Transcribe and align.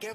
¿Y 0.00 0.06
qué 0.06 0.14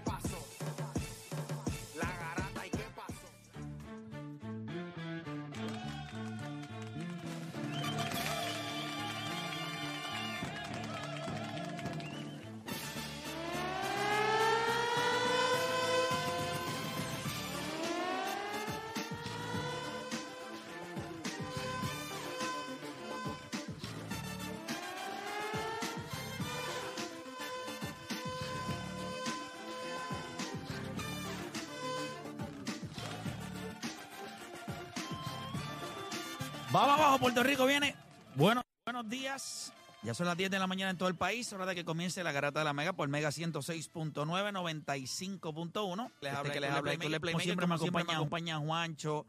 Vamos 36.75 36.99
abajo, 36.99 37.19
Puerto 37.19 37.41
Rico 37.41 37.65
viene. 37.65 37.95
Bueno, 38.35 38.61
buenos 38.83 39.09
días. 39.09 39.71
Ya 40.03 40.13
son 40.13 40.25
las 40.25 40.35
10 40.35 40.51
de 40.51 40.59
la 40.59 40.67
mañana 40.67 40.91
en 40.91 40.97
todo 40.97 41.07
el 41.07 41.15
país. 41.15 41.53
Hora 41.53 41.65
de 41.65 41.73
que 41.73 41.85
comience 41.85 42.21
la 42.21 42.33
garata 42.33 42.59
de 42.59 42.65
la 42.65 42.73
Mega 42.73 42.91
por 42.91 43.07
Mega 43.07 43.29
106.9, 43.29 44.13
95.1. 44.13 46.11
Les 46.19 46.33
habla, 46.33 46.51
que 46.51 46.59
les 46.59 46.69
habla, 46.69 46.91
Héctor 46.91 47.21
Playmaker. 47.21 47.31
Como 47.31 47.39
siempre 47.39 47.67
me 47.67 47.75
acompaña, 47.75 48.05
me 48.05 48.13
acompaña 48.15 48.59
Juancho, 48.59 49.25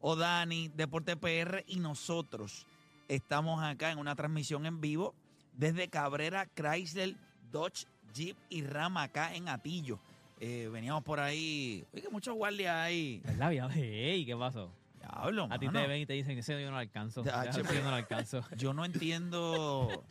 Odani, 0.00 0.66
Deporte 0.66 1.16
PR 1.16 1.62
y 1.68 1.78
nosotros 1.78 2.66
estamos 3.06 3.62
acá 3.62 3.92
en 3.92 3.98
una 3.98 4.16
transmisión 4.16 4.66
en 4.66 4.80
vivo 4.80 5.14
desde 5.52 5.88
Cabrera, 5.88 6.48
Chrysler, 6.56 7.14
Dodge, 7.52 7.86
Jeep 8.12 8.36
y 8.48 8.62
Ram 8.62 8.96
acá 8.96 9.32
en 9.36 9.48
Atillo. 9.48 10.00
Eh, 10.40 10.68
veníamos 10.72 11.04
por 11.04 11.20
ahí. 11.20 11.86
Oye, 11.92 12.02
que 12.02 12.08
muchos 12.08 12.34
guardias 12.34 12.74
ahí. 12.74 13.22
Es 13.24 13.38
la 13.38 13.48
vida 13.50 13.68
de 13.68 14.10
ey, 14.10 14.26
¿qué 14.26 14.36
pasó? 14.36 14.72
Diablo, 15.10 15.48
A 15.50 15.58
ti 15.58 15.66
mano. 15.66 15.80
te 15.80 15.86
ven 15.86 16.00
y 16.02 16.06
te 16.06 16.12
dicen 16.14 16.34
que 16.34 16.40
ese 16.40 16.60
yo 16.60 16.66
no 16.66 16.72
lo 16.72 16.78
alcanzo. 16.78 17.22
Ese 17.22 17.62
yo 17.62 17.82
no 17.82 17.90
lo 17.90 17.96
alcanzo. 17.96 18.42
Yo 18.56 18.72
no 18.74 18.84
entiendo 18.84 20.04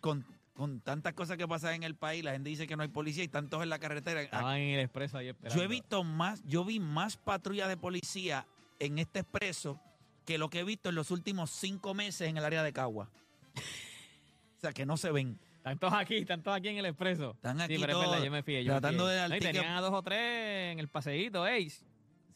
con, 0.00 0.24
con 0.54 0.80
tantas 0.80 1.14
cosas 1.14 1.36
que 1.36 1.46
pasan 1.48 1.74
en 1.74 1.82
el 1.82 1.94
país. 1.94 2.24
La 2.24 2.32
gente 2.32 2.50
dice 2.50 2.66
que 2.66 2.76
no 2.76 2.82
hay 2.82 2.88
policía 2.88 3.24
y 3.24 3.28
tantos 3.28 3.62
en 3.62 3.68
la 3.70 3.78
carretera. 3.78 4.22
Estaban 4.22 4.56
en 4.58 4.74
el 4.74 4.80
expreso 4.80 5.18
ahí 5.18 5.28
esperando. 5.28 5.56
Yo 5.56 5.64
he 5.64 5.68
visto 5.68 6.04
más, 6.04 6.42
yo 6.44 6.64
vi 6.64 6.80
más 6.80 7.16
patrullas 7.16 7.68
de 7.68 7.76
policía 7.76 8.46
en 8.78 8.98
este 8.98 9.20
expreso 9.20 9.80
que 10.24 10.38
lo 10.38 10.48
que 10.50 10.60
he 10.60 10.64
visto 10.64 10.88
en 10.88 10.94
los 10.94 11.10
últimos 11.10 11.50
cinco 11.50 11.94
meses 11.94 12.28
en 12.28 12.36
el 12.38 12.44
área 12.44 12.62
de 12.62 12.72
Cagua. 12.72 13.10
O 13.56 14.60
sea, 14.60 14.72
que 14.72 14.86
no 14.86 14.96
se 14.96 15.10
ven. 15.12 15.38
Están 15.58 15.78
todos 15.78 15.94
aquí, 15.94 16.16
están 16.18 16.42
todos 16.42 16.56
aquí 16.58 16.68
en 16.68 16.78
el 16.78 16.86
expreso. 16.86 17.32
Están 17.32 17.60
aquí 17.60 17.76
sí, 17.76 17.80
pero 17.80 17.92
todos 17.94 18.04
es 18.04 18.10
verdad, 18.10 18.24
yo 18.26 18.30
me 18.30 18.42
fijé. 18.42 18.64
Yo 18.64 18.74
me 18.74 18.80
tratando 18.80 19.06
de 19.06 19.16
dar 19.16 19.30
No, 19.30 19.36
y 19.36 19.38
ticket. 19.38 19.54
tenían 19.56 19.76
a 19.76 19.80
dos 19.80 19.92
o 19.94 20.02
tres 20.02 20.72
en 20.72 20.78
el 20.78 20.88
paseíto, 20.88 21.46
ey. 21.46 21.72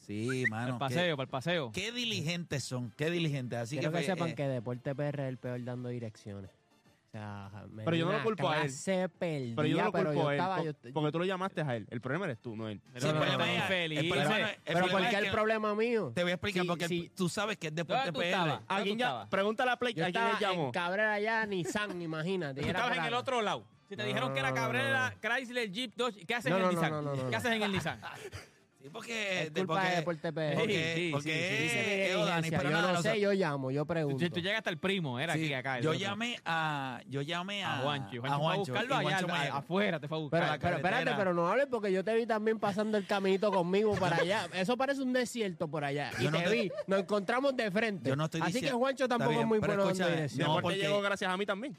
Sí, 0.08 0.44
Para 0.50 0.62
mano. 0.62 0.72
el 0.74 0.78
paseo, 0.80 1.16
para 1.16 1.24
el 1.24 1.30
paseo. 1.30 1.70
Qué, 1.72 1.92
diligentes 1.92 2.64
son, 2.64 2.90
qué 2.96 3.10
diligentes. 3.10 3.58
Así 3.58 3.76
Quiero 3.76 3.92
que, 3.92 3.98
que, 3.98 4.04
fue, 4.06 4.14
sepan 4.14 4.28
eh, 4.30 4.34
que 4.34 4.48
Deporte 4.48 4.94
PR 4.94 5.20
es 5.22 5.28
el 5.28 5.36
peor 5.38 5.62
dando 5.62 5.88
direcciones. 5.90 6.50
O 6.50 7.10
sea, 7.10 7.50
me 7.70 7.84
Pero 7.84 7.96
yo 7.96 8.04
no 8.04 8.12
lo 8.12 8.22
culpo 8.22 8.50
a 8.50 8.60
él. 8.62 8.70
perdida, 9.18 9.56
Pero 9.56 9.64
yo 9.66 9.76
no 9.78 9.84
lo 9.84 9.92
culpo 9.92 10.12
yo 10.12 10.28
a 10.28 10.34
él. 10.34 10.38
estaba- 10.40 10.56
po- 10.58 10.64
yo- 10.64 10.92
porque 10.92 11.12
tú 11.12 11.18
lo 11.18 11.24
llamaste 11.24 11.62
a 11.62 11.76
él. 11.76 11.86
El 11.90 12.00
problema 12.02 12.26
eres 12.26 12.38
tú, 12.40 12.54
no 12.54 12.68
él. 12.68 12.82
Pero 12.92 13.00
Sí, 13.00 13.06
el 13.08 13.14
no, 13.14 13.20
problema 13.20 13.44
están 13.44 13.56
es- 13.56 13.62
infelices. 13.62 14.04
el 14.04 14.10
problema 14.10 14.36
el 14.38 14.56
Pero 14.64 14.78
problema 14.78 14.92
¿por 14.92 15.00
es 15.02 15.08
qué 15.08 15.16
el 15.16 15.24
que- 15.24 15.30
problema 15.30 15.74
mío? 15.74 16.12
Te 16.14 16.22
voy 16.22 16.30
a 16.32 16.34
explicar 16.34 16.62
Sí, 16.62 16.68
porque 16.68 16.88
sí. 16.88 17.10
tú 17.16 17.28
sabes 17.30 17.56
que 17.56 17.68
es 17.68 17.74
Deporte 17.74 17.96
¿Dónde 18.04 18.12
tú 18.12 18.18
PR. 18.20 18.28
estabas? 18.30 18.60
¿A 18.68 18.82
quién 18.82 18.94
tú 18.96 19.00
ya? 19.00 19.06
estabas? 19.06 19.28
Pregúntale 19.28 19.70
a 19.70 19.76
Play 19.78 19.94
Yo 19.94 20.04
a 20.04 20.10
quién 20.10 20.24
en 20.24 20.38
llamó. 20.38 20.72
Cabrera 20.72 21.12
allá, 21.14 21.46
Nissan, 21.46 22.02
imagínate. 22.02 22.60
Tú 22.60 22.66
estabas 22.68 22.98
en 22.98 23.04
el 23.04 23.14
otro 23.14 23.40
lado. 23.40 23.64
Si 23.88 23.96
te 23.96 24.02
No, 24.02 24.06
dijeron 24.08 24.34
que 24.34 24.40
era 24.40 24.50
no, 24.50 24.56
no, 24.56 24.60
Cabrera, 24.62 25.14
Chrysler, 25.22 25.72
Jeep, 25.72 25.94
Dodge, 25.96 26.26
¿qué 26.26 26.34
haces 26.34 26.50
No, 26.50 26.56
en 26.58 26.62
no, 26.62 26.68
el 26.68 26.74
no, 26.74 26.80
Nissan? 26.82 27.04
no, 27.04 27.16
no, 27.16 27.22
no, 27.24 27.30
¿Qué 27.30 27.36
haces 27.36 27.52
en 27.52 27.62
el 27.62 27.72
Nissan? 27.72 28.00
Sí, 28.80 28.88
porque. 28.92 29.42
Es 29.42 29.50
culpa 29.50 29.74
porque, 29.74 29.88
de 29.90 29.96
Deporte 29.96 30.32
PR. 30.32 30.54
Porque, 30.54 30.92
Sí, 30.94 31.02
sí, 31.06 31.10
porque 31.12 32.12
Dani, 32.26 32.50
pero 32.50 32.62
yo 32.62 32.70
nada, 32.70 32.92
no 32.92 33.02
sé, 33.02 33.20
yo 33.20 33.32
llamo, 33.32 33.70
yo 33.72 33.84
pregunto. 33.84 34.24
Tú, 34.24 34.30
tú 34.30 34.40
llegaste 34.40 34.70
al 34.70 34.78
primo, 34.78 35.18
era 35.18 35.34
Sí, 35.34 35.46
aquí, 35.46 35.54
acá. 35.54 35.78
el 35.78 35.84
yo 35.84 35.90
otro. 35.90 36.00
llamé 36.00 36.36
a. 36.44 37.00
Yo 37.08 37.22
llamé 37.22 37.64
a. 37.64 37.78
a 37.78 37.82
Juancho. 37.82 38.14
y 38.14 38.18
a 38.18 38.20
Juancho 38.20 38.28
fue 38.28 38.30
a 38.30 38.38
Juancho, 38.38 38.72
buscarlo 38.72 38.96
allá, 38.96 39.26
me- 39.26 39.48
afuera, 39.58 39.98
te 40.00 40.06
fue 40.06 40.16
a 40.16 40.20
buscar. 40.20 40.40
Pero, 40.40 40.60
pero 40.60 40.76
espérate, 40.76 41.10
pero 41.16 41.34
no 41.34 41.48
hables 41.48 41.66
porque 41.68 41.90
yo 41.92 42.04
te 42.04 42.14
vi 42.14 42.24
también 42.26 42.58
pasando 42.60 42.96
el 42.98 43.04
caminito 43.06 43.50
conmigo 43.50 43.94
para 43.96 44.16
allá. 44.16 44.46
Eso 44.54 44.76
parece 44.76 45.02
un 45.02 45.12
desierto 45.12 45.66
por 45.66 45.84
allá. 45.84 46.12
Y 46.20 46.24
Yo 46.24 46.30
no 46.30 46.38
te 46.38 46.44
te- 46.44 46.50
vi, 46.50 46.72
nos 46.86 47.00
encontramos 47.00 47.56
de 47.56 47.70
frente. 47.72 48.08
Yo 48.10 48.14
no 48.16 48.26
estoy 48.26 48.40
Así 48.42 48.60
que 48.60 48.70
Juancho 48.70 49.08
tampoco 49.08 49.30
bien, 49.30 49.42
es 49.42 49.46
muy 49.48 49.58
bueno 49.58 49.74
no, 49.76 49.86
Después 49.88 50.36
te 50.36 50.60
porque- 50.62 50.76
llegó 50.78 51.00
gracias 51.02 51.30
a 51.32 51.36
mí 51.36 51.44
también. 51.44 51.76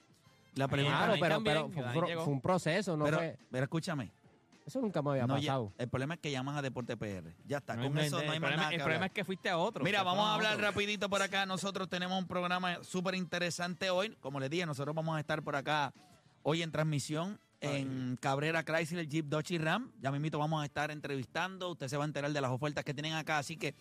La 0.56 0.68
pregunta. 0.68 0.98
Claro, 1.18 1.42
pero, 1.44 1.70
fue, 2.24 2.34
un 2.34 2.42
proceso, 2.42 2.98
no 2.98 3.06
pero, 3.06 3.18
fue... 3.20 3.38
pero 3.50 3.64
escúchame. 3.64 4.12
Eso 4.70 4.82
nunca 4.82 5.02
me 5.02 5.10
había 5.10 5.26
no, 5.26 5.36
ya- 5.40 5.54
pasado. 5.54 5.74
el 5.80 5.90
problema 5.90 6.14
es 6.14 6.20
que 6.20 6.30
llamas 6.30 6.56
a 6.56 6.62
Deporte 6.62 6.96
PR. 6.96 7.34
Ya 7.48 7.58
está. 7.58 7.76
No, 7.76 7.88
con 7.88 7.98
eso 7.98 8.20
el 8.20 8.28
no 8.28 8.32
hay 8.34 8.40
más 8.40 8.50
problema- 8.50 8.56
nada 8.58 8.70
El 8.70 8.78
que 8.78 8.84
problema 8.84 8.96
hablar. 8.98 9.10
es 9.10 9.14
que 9.16 9.24
fuiste 9.26 9.50
a 9.50 9.58
otro. 9.58 9.84
Mira, 9.84 10.04
vamos 10.04 10.26
a 10.28 10.36
hablar 10.36 10.54
otro. 10.54 10.66
rapidito 10.68 11.10
por 11.10 11.24
acá. 11.24 11.48
Nosotros 11.48 11.90
tenemos 11.90 12.20
un 12.22 12.28
programa 12.28 12.84
súper 12.84 13.16
interesante 13.16 13.90
hoy. 13.90 14.16
Como 14.20 14.40
les 14.40 14.50
dije, 14.52 14.68
nosotros 14.68 14.96
vamos 14.96 15.18
a 15.18 15.20
estar 15.20 15.42
por 15.42 15.56
acá 15.56 15.92
hoy 16.44 16.62
en 16.62 16.72
transmisión 16.72 17.40
en 17.62 18.16
Cabrera, 18.22 18.64
Chrysler, 18.64 19.08
Jeep, 19.10 19.26
Dodge 19.26 19.52
y 19.56 19.58
Ram. 19.58 19.92
Ya 20.00 20.12
mismito 20.12 20.38
vamos 20.38 20.62
a 20.62 20.66
estar 20.66 20.92
entrevistando. 20.92 21.72
Usted 21.72 21.88
se 21.88 21.98
va 21.98 22.04
a 22.04 22.08
enterar 22.08 22.32
de 22.32 22.40
las 22.42 22.52
ofertas 22.52 22.84
que 22.86 22.94
tienen 22.94 23.14
acá. 23.14 23.40
Así 23.40 23.58
que 23.58 23.74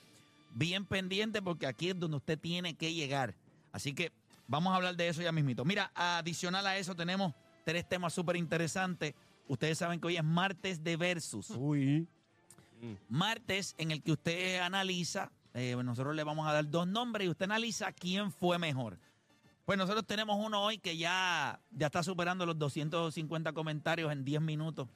bien 0.55 0.87
pendiente 0.87 1.43
porque 1.43 1.66
aquí 1.66 1.91
es 1.91 1.99
donde 1.99 2.16
usted 2.16 2.38
tiene 2.38 2.75
que 2.75 2.94
llegar. 2.94 3.34
Así 3.72 3.93
que 3.94 4.10
vamos 4.47 4.72
a 4.72 4.76
hablar 4.76 4.97
de 4.97 5.09
eso 5.09 5.20
ya 5.20 5.32
mismito. 5.32 5.65
Mira, 5.66 5.93
adicional 5.94 6.66
a 6.66 6.78
eso 6.78 6.97
tenemos 6.97 7.34
tres 7.65 7.87
temas 7.87 8.15
súper 8.15 8.37
interesantes. 8.37 9.15
Ustedes 9.48 9.78
saben 9.78 9.98
que 10.00 10.06
hoy 10.06 10.16
es 10.16 10.25
martes 10.25 10.84
de 10.84 10.96
Versus 10.96 11.50
Uy. 11.50 12.06
martes 13.08 13.75
en 13.78 13.90
el 13.90 14.02
que 14.02 14.12
usted 14.12 14.61
analiza, 14.61 15.32
eh, 15.55 15.75
nosotros 15.82 16.14
le 16.14 16.23
vamos 16.23 16.46
a 16.46 16.52
dar 16.52 16.69
dos 16.69 16.87
nombres 16.87 17.26
y 17.26 17.31
usted 17.31 17.44
analiza 17.46 17.93
quién 17.93 18.31
fue 18.31 18.58
mejor. 18.58 18.99
Pues 19.64 19.76
nosotros 19.76 20.06
tenemos 20.06 20.37
uno 20.38 20.62
hoy 20.62 20.78
que 20.78 20.96
ya, 20.96 21.61
ya 21.70 21.87
está 21.87 22.02
superando 22.02 22.46
los 22.46 22.58
250 22.58 23.52
comentarios 23.52 24.12
en 24.12 24.25
10 24.25 24.40
minutos 24.43 24.88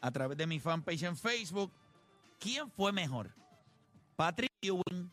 a 0.00 0.10
través 0.10 0.38
de 0.38 0.46
mi 0.46 0.60
fanpage 0.60 1.02
en 1.02 1.16
Facebook. 1.16 1.72
¿Quién 2.38 2.70
fue 2.70 2.92
mejor? 2.92 3.34
¿Patrick 4.16 4.52
Ewing 4.62 5.10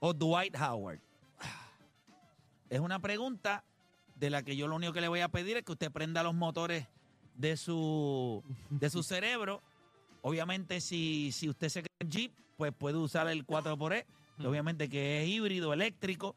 o 0.00 0.12
Dwight 0.12 0.54
Howard? 0.56 1.00
Es 2.68 2.80
una 2.80 3.00
pregunta 3.00 3.64
de 4.16 4.30
la 4.30 4.42
que 4.42 4.56
yo 4.56 4.68
lo 4.68 4.76
único 4.76 4.92
que 4.92 5.00
le 5.00 5.08
voy 5.08 5.20
a 5.20 5.28
pedir 5.28 5.56
es 5.56 5.64
que 5.64 5.72
usted 5.72 5.90
prenda 5.90 6.22
los 6.22 6.34
motores 6.34 6.86
de 7.34 7.56
su, 7.56 8.42
de 8.70 8.90
su 8.90 9.02
cerebro 9.02 9.62
Obviamente, 10.22 10.80
si, 10.80 11.32
si 11.32 11.48
usted 11.48 11.68
se 11.68 11.82
cree 11.82 11.96
en 11.98 12.10
Jeep, 12.10 12.32
pues 12.56 12.72
puede 12.72 12.96
usar 12.96 13.26
el 13.28 13.44
4xE, 13.44 14.06
que 14.38 14.46
obviamente 14.46 14.88
que 14.88 15.22
es 15.22 15.28
híbrido, 15.28 15.72
eléctrico. 15.72 16.36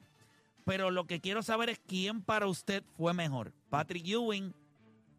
Pero 0.65 0.89
lo 0.89 1.05
que 1.05 1.21
quiero 1.21 1.43
saber 1.43 1.69
es 1.69 1.79
quién 1.85 2.23
para 2.23 2.47
usted 2.47 2.83
fue 2.97 3.13
mejor, 3.13 3.53
Patrick 3.69 4.07
Ewing 4.07 4.53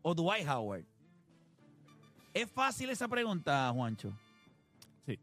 o 0.03 0.15
Dwight 0.15 0.49
Howard. 0.49 0.85
¿Es 2.35 2.51
fácil 2.51 2.91
esa 2.91 3.07
pregunta, 3.07 3.71
Juancho? 3.73 4.13
Sí. 5.07 5.19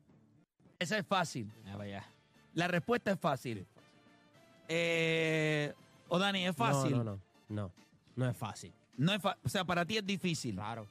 Esa 0.80 0.98
es 0.98 1.06
fácil. 1.06 1.52
Ya, 1.66 1.76
vaya. 1.76 2.06
La 2.54 2.70
respuesta 2.70 3.12
es 3.12 3.20
fácil. 3.20 3.68
Eh, 4.70 5.74
o 6.08 6.18
Dani, 6.18 6.48
es 6.48 6.56
fácil. 6.56 6.92
No, 6.92 7.04
no, 7.04 7.12
no. 7.12 7.20
No, 7.50 7.72
no 8.16 8.30
es 8.30 8.38
fácil. 8.38 8.72
No 8.98 9.14
es 9.14 9.22
fa- 9.22 9.38
o 9.44 9.50
sea, 9.50 9.64
para 9.66 9.86
ti 9.86 9.98
es 9.98 10.06
difícil. 10.06 10.56
Claro. 10.56 10.88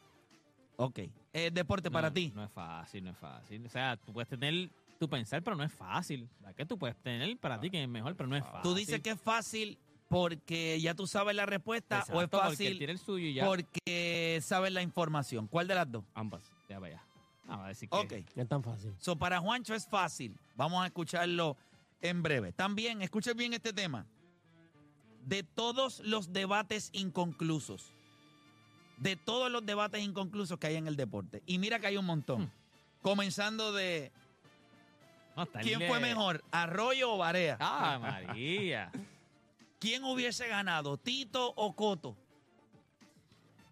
Ok. 0.76 1.00
Es 1.32 1.52
deporte 1.54 1.90
para 1.90 2.10
ti. 2.12 2.32
No 2.34 2.44
es 2.44 2.50
fácil, 2.50 3.04
no 3.04 3.10
es 3.10 3.16
fácil. 3.18 3.64
O 3.66 3.68
sea, 3.68 3.96
tú 3.96 4.12
puedes 4.12 4.28
tener 4.28 4.68
tu 4.98 5.08
pensar, 5.08 5.42
pero 5.42 5.56
no 5.56 5.64
es 5.64 5.72
fácil. 5.72 6.28
La 6.42 6.52
que 6.54 6.66
tú 6.66 6.78
puedes 6.78 6.96
tener 6.96 7.36
para 7.38 7.60
ti 7.60 7.70
que 7.70 7.82
es 7.82 7.88
mejor, 7.88 8.14
pero 8.16 8.28
no 8.28 8.36
es 8.36 8.44
fácil. 8.44 8.62
Tú 8.62 8.74
dices 8.74 9.00
que 9.00 9.10
es 9.10 9.20
fácil 9.20 9.78
porque 10.08 10.78
ya 10.80 10.94
tú 10.94 11.06
sabes 11.06 11.34
la 11.34 11.46
respuesta 11.46 12.00
Exacto, 12.00 12.18
o 12.18 12.22
es 12.22 12.30
fácil 12.30 12.76
tiene 12.78 12.92
el 12.92 12.98
suyo 12.98 13.26
y 13.28 13.34
ya. 13.34 13.46
porque 13.46 14.40
sabes 14.42 14.72
la 14.72 14.82
información. 14.82 15.46
¿Cuál 15.46 15.68
de 15.68 15.74
las 15.74 15.90
dos? 15.90 16.04
Ambas. 16.14 16.42
Ya 16.68 16.78
vaya. 16.78 17.02
No, 17.46 17.58
va 17.58 17.66
a 17.66 17.68
decir 17.68 17.88
que. 17.88 17.96
Ok. 17.96 18.12
No 18.36 18.42
es 18.42 18.48
tan 18.48 18.62
fácil. 18.62 18.94
So, 18.98 19.16
para 19.16 19.40
Juancho 19.40 19.74
es 19.74 19.86
fácil. 19.86 20.36
Vamos 20.54 20.82
a 20.82 20.86
escucharlo 20.86 21.56
en 22.00 22.22
breve. 22.22 22.52
También, 22.52 23.00
escuchen 23.02 23.36
bien 23.36 23.52
este 23.54 23.72
tema. 23.72 24.06
De 25.26 25.42
todos 25.42 26.00
los 26.00 26.32
debates 26.32 26.90
inconclusos, 26.92 27.92
de 28.98 29.16
todos 29.16 29.50
los 29.50 29.64
debates 29.64 30.02
inconclusos 30.02 30.58
que 30.58 30.66
hay 30.68 30.76
en 30.76 30.86
el 30.88 30.96
deporte, 30.96 31.42
y 31.46 31.58
mira 31.58 31.78
que 31.78 31.86
hay 31.88 31.96
un 31.96 32.04
montón, 32.06 32.42
Hmm. 32.44 32.50
comenzando 33.02 33.72
de 33.72 34.10
No, 35.36 35.46
quién 35.46 35.80
fue 35.88 35.98
mejor, 36.00 36.42
Arroyo 36.50 37.14
o 37.14 37.18
Barea, 37.18 37.56
Ah, 37.60 37.98
María. 38.00 38.90
quién 39.80 40.04
hubiese 40.04 40.46
ganado, 40.48 40.96
Tito 40.98 41.52
o 41.56 41.74
Coto, 41.74 42.16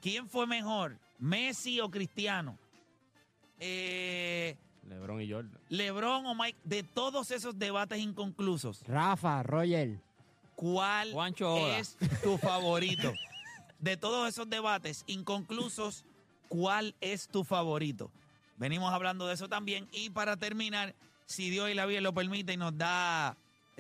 quién 0.00 0.28
fue 0.28 0.46
mejor, 0.46 0.98
Messi 1.18 1.80
o 1.80 1.90
Cristiano, 1.90 2.56
eh, 3.58 4.56
LeBron 4.88 5.20
y 5.20 5.30
Jordan. 5.30 5.58
LeBron 5.68 6.26
o 6.26 6.34
Mike, 6.34 6.58
de 6.64 6.82
todos 6.82 7.30
esos 7.30 7.58
debates 7.58 7.98
inconclusos, 7.98 8.82
Rafa, 8.86 9.42
Roger. 9.42 10.00
¿Cuál 10.60 11.10
Juancho 11.12 11.54
Oda. 11.54 11.78
es 11.78 11.96
tu 12.22 12.36
favorito? 12.36 13.14
De 13.78 13.96
todos 13.96 14.28
esos 14.28 14.48
debates 14.50 15.04
inconclusos, 15.06 16.04
¿cuál 16.48 16.94
es 17.00 17.28
tu 17.28 17.44
favorito? 17.44 18.10
Venimos 18.58 18.92
hablando 18.92 19.26
de 19.26 19.32
eso 19.32 19.48
también. 19.48 19.88
Y 19.90 20.10
para 20.10 20.36
terminar, 20.36 20.94
si 21.24 21.48
Dios 21.48 21.70
y 21.70 21.74
la 21.74 21.86
vida 21.86 22.02
lo 22.02 22.12
permite 22.12 22.52
y 22.52 22.56
nos 22.58 22.76
da 22.76 23.38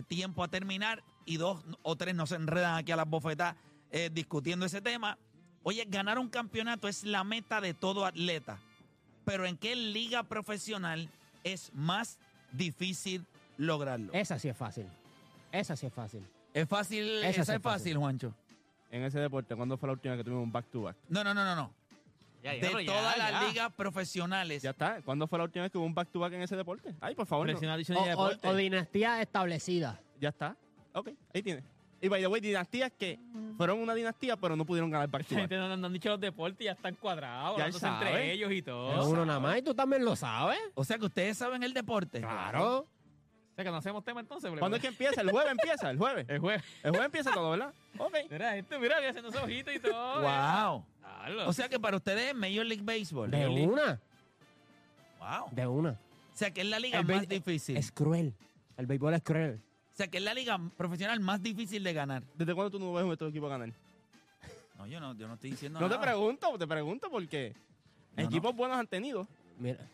tiempo 0.08 0.42
a 0.42 0.48
terminar, 0.48 1.02
y 1.26 1.36
dos 1.36 1.62
o 1.82 1.96
tres 1.96 2.14
nos 2.14 2.32
enredan 2.32 2.76
aquí 2.76 2.92
a 2.92 2.96
las 2.96 3.06
bofetas 3.08 3.56
eh, 3.90 4.08
discutiendo 4.10 4.64
ese 4.64 4.80
tema. 4.80 5.18
Oye, 5.62 5.84
ganar 5.86 6.18
un 6.18 6.30
campeonato 6.30 6.88
es 6.88 7.04
la 7.04 7.24
meta 7.24 7.60
de 7.60 7.74
todo 7.74 8.06
atleta. 8.06 8.58
Pero 9.26 9.44
¿en 9.44 9.58
qué 9.58 9.76
liga 9.76 10.22
profesional 10.22 11.10
es 11.44 11.70
más 11.74 12.18
difícil 12.52 13.26
lograrlo? 13.58 14.14
Esa 14.14 14.38
sí 14.38 14.48
es 14.48 14.56
fácil. 14.56 14.86
Esa 15.52 15.76
sí 15.76 15.84
es 15.84 15.92
fácil. 15.92 16.24
Es 16.52 16.68
fácil, 16.68 17.04
Esa 17.24 17.28
es 17.42 17.46
fácil, 17.46 17.60
fácil. 17.60 17.96
Juancho. 17.96 18.34
En 18.90 19.02
ese 19.04 19.20
deporte, 19.20 19.54
¿cuándo 19.54 19.76
fue 19.76 19.86
la 19.88 19.92
última 19.92 20.14
vez 20.14 20.20
que 20.20 20.24
tuvimos 20.24 20.42
un 20.44 20.52
back-to-back? 20.52 20.96
No, 21.08 21.22
no, 21.22 21.32
no, 21.32 21.44
no, 21.44 21.54
no. 21.54 21.72
Ya, 22.42 22.54
ya, 22.54 22.60
De 22.62 22.66
pero 22.68 22.80
ya, 22.80 22.92
todas 22.92 23.18
las 23.18 23.30
ya. 23.30 23.44
ligas 23.48 23.72
profesionales. 23.74 24.62
Ya 24.62 24.70
está. 24.70 25.00
¿Cuándo 25.02 25.26
fue 25.26 25.38
la 25.38 25.44
última 25.44 25.62
vez 25.64 25.70
que 25.72 25.78
hubo 25.78 25.84
un 25.86 25.94
back-to-back 25.94 26.32
en 26.32 26.42
ese 26.42 26.56
deporte? 26.56 26.94
Ay, 27.00 27.14
por 27.14 27.26
favor. 27.26 27.46
no. 27.46 27.56
O, 27.56 27.60
de 27.60 27.66
o- 28.00 28.04
deporte. 28.06 28.48
o 28.48 28.54
dinastía 28.56 29.20
establecida. 29.22 30.00
Ya 30.20 30.30
está. 30.30 30.56
Ok, 30.92 31.10
ahí 31.34 31.42
tiene. 31.42 31.62
Y 32.02 32.08
by 32.08 32.20
the 32.22 32.26
way, 32.26 32.40
dinastías 32.40 32.90
que 32.98 33.20
fueron 33.58 33.78
una 33.78 33.94
dinastía, 33.94 34.34
pero 34.36 34.56
no 34.56 34.64
pudieron 34.64 34.90
ganar 34.90 35.08
La 35.08 35.12
back-to-back. 35.12 35.40
gente 35.42 35.56
no, 35.56 35.76
no 35.76 35.86
han 35.86 35.92
dicho 35.92 36.08
los 36.08 36.18
deportes 36.20 36.62
y 36.62 36.64
ya 36.64 36.72
están 36.72 36.94
cuadrados, 36.94 37.58
Ya 37.58 37.66
entre 37.66 38.32
ellos 38.32 38.50
y 38.50 38.62
todo. 38.62 39.00
Es 39.02 39.06
uno 39.06 39.24
nada 39.26 39.38
más 39.38 39.58
y 39.58 39.62
tú 39.62 39.74
también 39.74 40.02
lo 40.04 40.16
sabes. 40.16 40.58
O 40.74 40.82
sea 40.82 40.98
que 40.98 41.04
ustedes 41.04 41.36
saben 41.36 41.62
el 41.62 41.74
deporte. 41.74 42.20
Claro. 42.20 42.86
O 43.60 43.62
sea, 43.62 43.64
que 43.64 43.70
no 43.72 43.76
hacemos 43.76 44.02
tema 44.04 44.20
entonces. 44.20 44.50
¿Cuándo 44.58 44.76
es 44.76 44.80
que 44.80 44.88
empieza? 44.88 45.20
El 45.20 45.30
jueves 45.30 45.50
empieza, 45.52 45.90
el 45.90 45.98
jueves. 45.98 46.24
El 46.30 46.38
jueves. 46.38 46.62
El 46.82 46.90
jueves 46.92 47.06
empieza 47.06 47.30
todo, 47.32 47.50
¿verdad? 47.50 47.74
Ok. 47.98 48.14
Mira, 48.30 48.52
gente, 48.52 48.78
mira, 48.78 48.96
voy 48.96 49.06
haciendo 49.06 49.28
esos 49.28 49.42
ojitos 49.42 49.74
y 49.74 49.78
todo. 49.80 50.14
Wow. 50.14 50.84
Claro. 51.00 51.48
O 51.48 51.52
sea 51.52 51.68
que 51.68 51.78
para 51.78 51.96
ustedes 51.96 52.30
es 52.30 52.34
Major 52.34 52.64
League 52.64 52.82
Baseball. 52.82 53.30
De 53.30 53.46
una. 53.46 54.00
Wow. 55.18 55.44
O 55.46 55.50
De 55.54 55.66
una. 55.66 55.98
sea 56.32 56.50
que 56.50 56.62
es 56.62 56.66
la 56.68 56.78
liga 56.78 57.00
El 57.00 57.06
más 57.06 57.28
difícil. 57.28 57.76
Es 57.76 57.92
cruel. 57.92 58.32
El 58.78 58.86
béisbol 58.86 59.12
es 59.14 59.22
cruel. 59.22 59.60
O 59.92 59.96
sea 59.96 60.08
que 60.08 60.16
es 60.16 60.24
la 60.24 60.32
liga 60.32 60.58
profesional 60.78 61.20
más 61.20 61.42
difícil 61.42 61.84
de 61.84 61.92
ganar. 61.92 62.22
¿Desde 62.36 62.54
cuándo 62.54 62.70
tú 62.70 62.78
no 62.78 62.94
ves 62.94 63.04
a 63.12 63.16
tu 63.18 63.26
equipo 63.26 63.48
ganar? 63.48 63.70
No, 64.78 64.86
yo 64.86 64.98
no, 65.00 65.14
yo 65.14 65.28
no 65.28 65.34
estoy 65.34 65.50
diciendo 65.50 65.78
No 65.78 65.86
te 65.88 65.96
nada. 65.96 66.06
pregunto, 66.06 66.56
te 66.56 66.66
pregunto 66.66 67.10
porque 67.10 67.54
No, 68.16 68.22
no. 68.22 68.28
equipos 68.28 68.56
buenos 68.56 68.78
han 68.78 68.86
tenido. 68.86 69.26
Mira. 69.58 69.86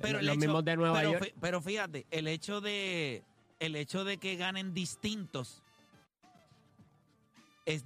Pero 0.00 0.20
los 0.22 0.28
hecho- 0.36 0.40
mismos 0.40 0.64
de 0.64 0.76
Nueva 0.76 0.98
pero, 0.98 1.12
York. 1.12 1.24
fí- 1.24 1.34
pero 1.40 1.60
fíjate, 1.60 2.06
el 2.10 2.28
hecho 2.28 2.60
de 2.60 3.22
el 3.60 3.76
hecho 3.76 4.04
de 4.04 4.16
que 4.18 4.36
ganen 4.36 4.74
distintos 4.74 5.62
es 7.66 7.84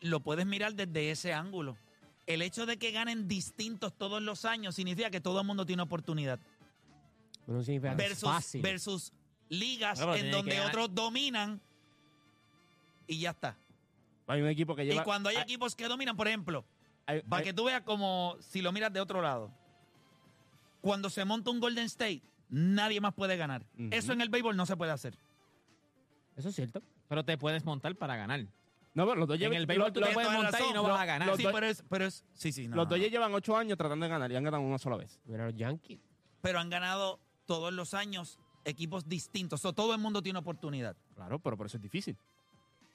lo 0.00 0.20
puedes 0.20 0.44
mirar 0.46 0.74
desde 0.74 1.10
ese 1.10 1.32
ángulo. 1.32 1.76
El 2.26 2.42
hecho 2.42 2.66
de 2.66 2.78
que 2.78 2.90
ganen 2.90 3.28
distintos 3.28 3.92
todos 3.96 4.20
los 4.22 4.44
años 4.44 4.74
significa 4.74 5.10
que 5.10 5.20
todo 5.20 5.40
el 5.40 5.46
mundo 5.46 5.64
tiene 5.66 5.82
oportunidad. 5.82 6.38
No 7.46 7.62
significa 7.62 7.94
que 7.96 8.02
es 8.02 8.08
Versus, 8.08 8.28
fácil. 8.28 8.62
versus 8.62 9.12
ligas 9.50 10.00
en 10.00 10.30
donde 10.30 10.60
otros 10.60 10.94
dominan 10.94 11.60
y 13.06 13.20
ya 13.20 13.30
está. 13.30 13.56
Hay 14.26 14.40
un 14.40 14.48
equipo 14.48 14.74
que 14.74 14.84
lleva. 14.86 15.02
y 15.02 15.04
cuando 15.04 15.28
hay 15.28 15.36
hay- 15.36 15.42
equipos 15.42 15.76
que 15.76 15.86
dominan, 15.86 16.16
por 16.16 16.26
ejemplo, 16.26 16.64
hay- 17.06 17.20
para 17.22 17.40
hay- 17.40 17.44
que 17.44 17.52
tú 17.52 17.64
veas 17.64 17.82
como 17.82 18.36
si 18.40 18.62
lo 18.62 18.72
miras 18.72 18.90
de 18.92 19.00
otro 19.00 19.20
lado. 19.20 19.50
Cuando 20.84 21.08
se 21.08 21.24
monta 21.24 21.50
un 21.50 21.60
Golden 21.60 21.86
State, 21.86 22.20
nadie 22.50 23.00
más 23.00 23.14
puede 23.14 23.38
ganar. 23.38 23.64
Eso 23.90 24.12
en 24.12 24.20
el 24.20 24.28
béisbol 24.28 24.54
no 24.54 24.66
se 24.66 24.76
puede 24.76 24.92
hacer. 24.92 25.16
Eso 26.36 26.50
es 26.50 26.54
cierto. 26.54 26.82
Pero 27.08 27.24
te 27.24 27.38
puedes 27.38 27.64
montar 27.64 27.96
para 27.96 28.16
ganar. 28.16 28.40
No, 28.92 29.06
pero 29.06 29.14
los 29.16 29.26
dos 29.26 29.36
En 29.36 29.40
llevan. 29.40 29.56
el 29.56 29.66
béisbol 29.66 29.94
tú 29.94 30.00
te 30.02 30.12
puedes 30.12 30.30
montar 30.30 30.60
y 30.68 30.72
no 30.74 30.82
vas 30.82 31.00
a 31.00 31.04
ganar. 31.06 31.26
los 31.28 31.38
sí, 31.38 31.42
dos- 31.44 31.52
pero 31.54 31.66
es, 31.66 31.82
pero 31.88 32.04
es, 32.04 32.22
sí, 32.34 32.52
sí, 32.52 32.68
no, 32.68 32.76
los 32.76 32.84
no, 32.84 32.90
Dodgers 32.90 33.10
no. 33.10 33.12
llevan 33.12 33.32
ocho 33.32 33.56
años 33.56 33.78
tratando 33.78 34.04
de 34.04 34.10
ganar 34.10 34.30
y 34.30 34.36
han 34.36 34.44
ganado 34.44 34.62
una 34.62 34.76
sola 34.76 34.98
vez. 34.98 35.18
Mira 35.24 35.46
los 35.46 35.54
Yankees. 35.56 36.00
Pero 36.42 36.58
han 36.60 36.68
ganado 36.68 37.18
todos 37.46 37.72
los 37.72 37.94
años 37.94 38.38
equipos 38.66 39.08
distintos. 39.08 39.62
So, 39.62 39.72
todo 39.72 39.94
el 39.94 40.00
mundo 40.02 40.20
tiene 40.22 40.38
oportunidad. 40.38 40.96
Claro, 41.14 41.38
pero 41.38 41.56
por 41.56 41.64
eso 41.66 41.78
es 41.78 41.82
difícil. 41.82 42.14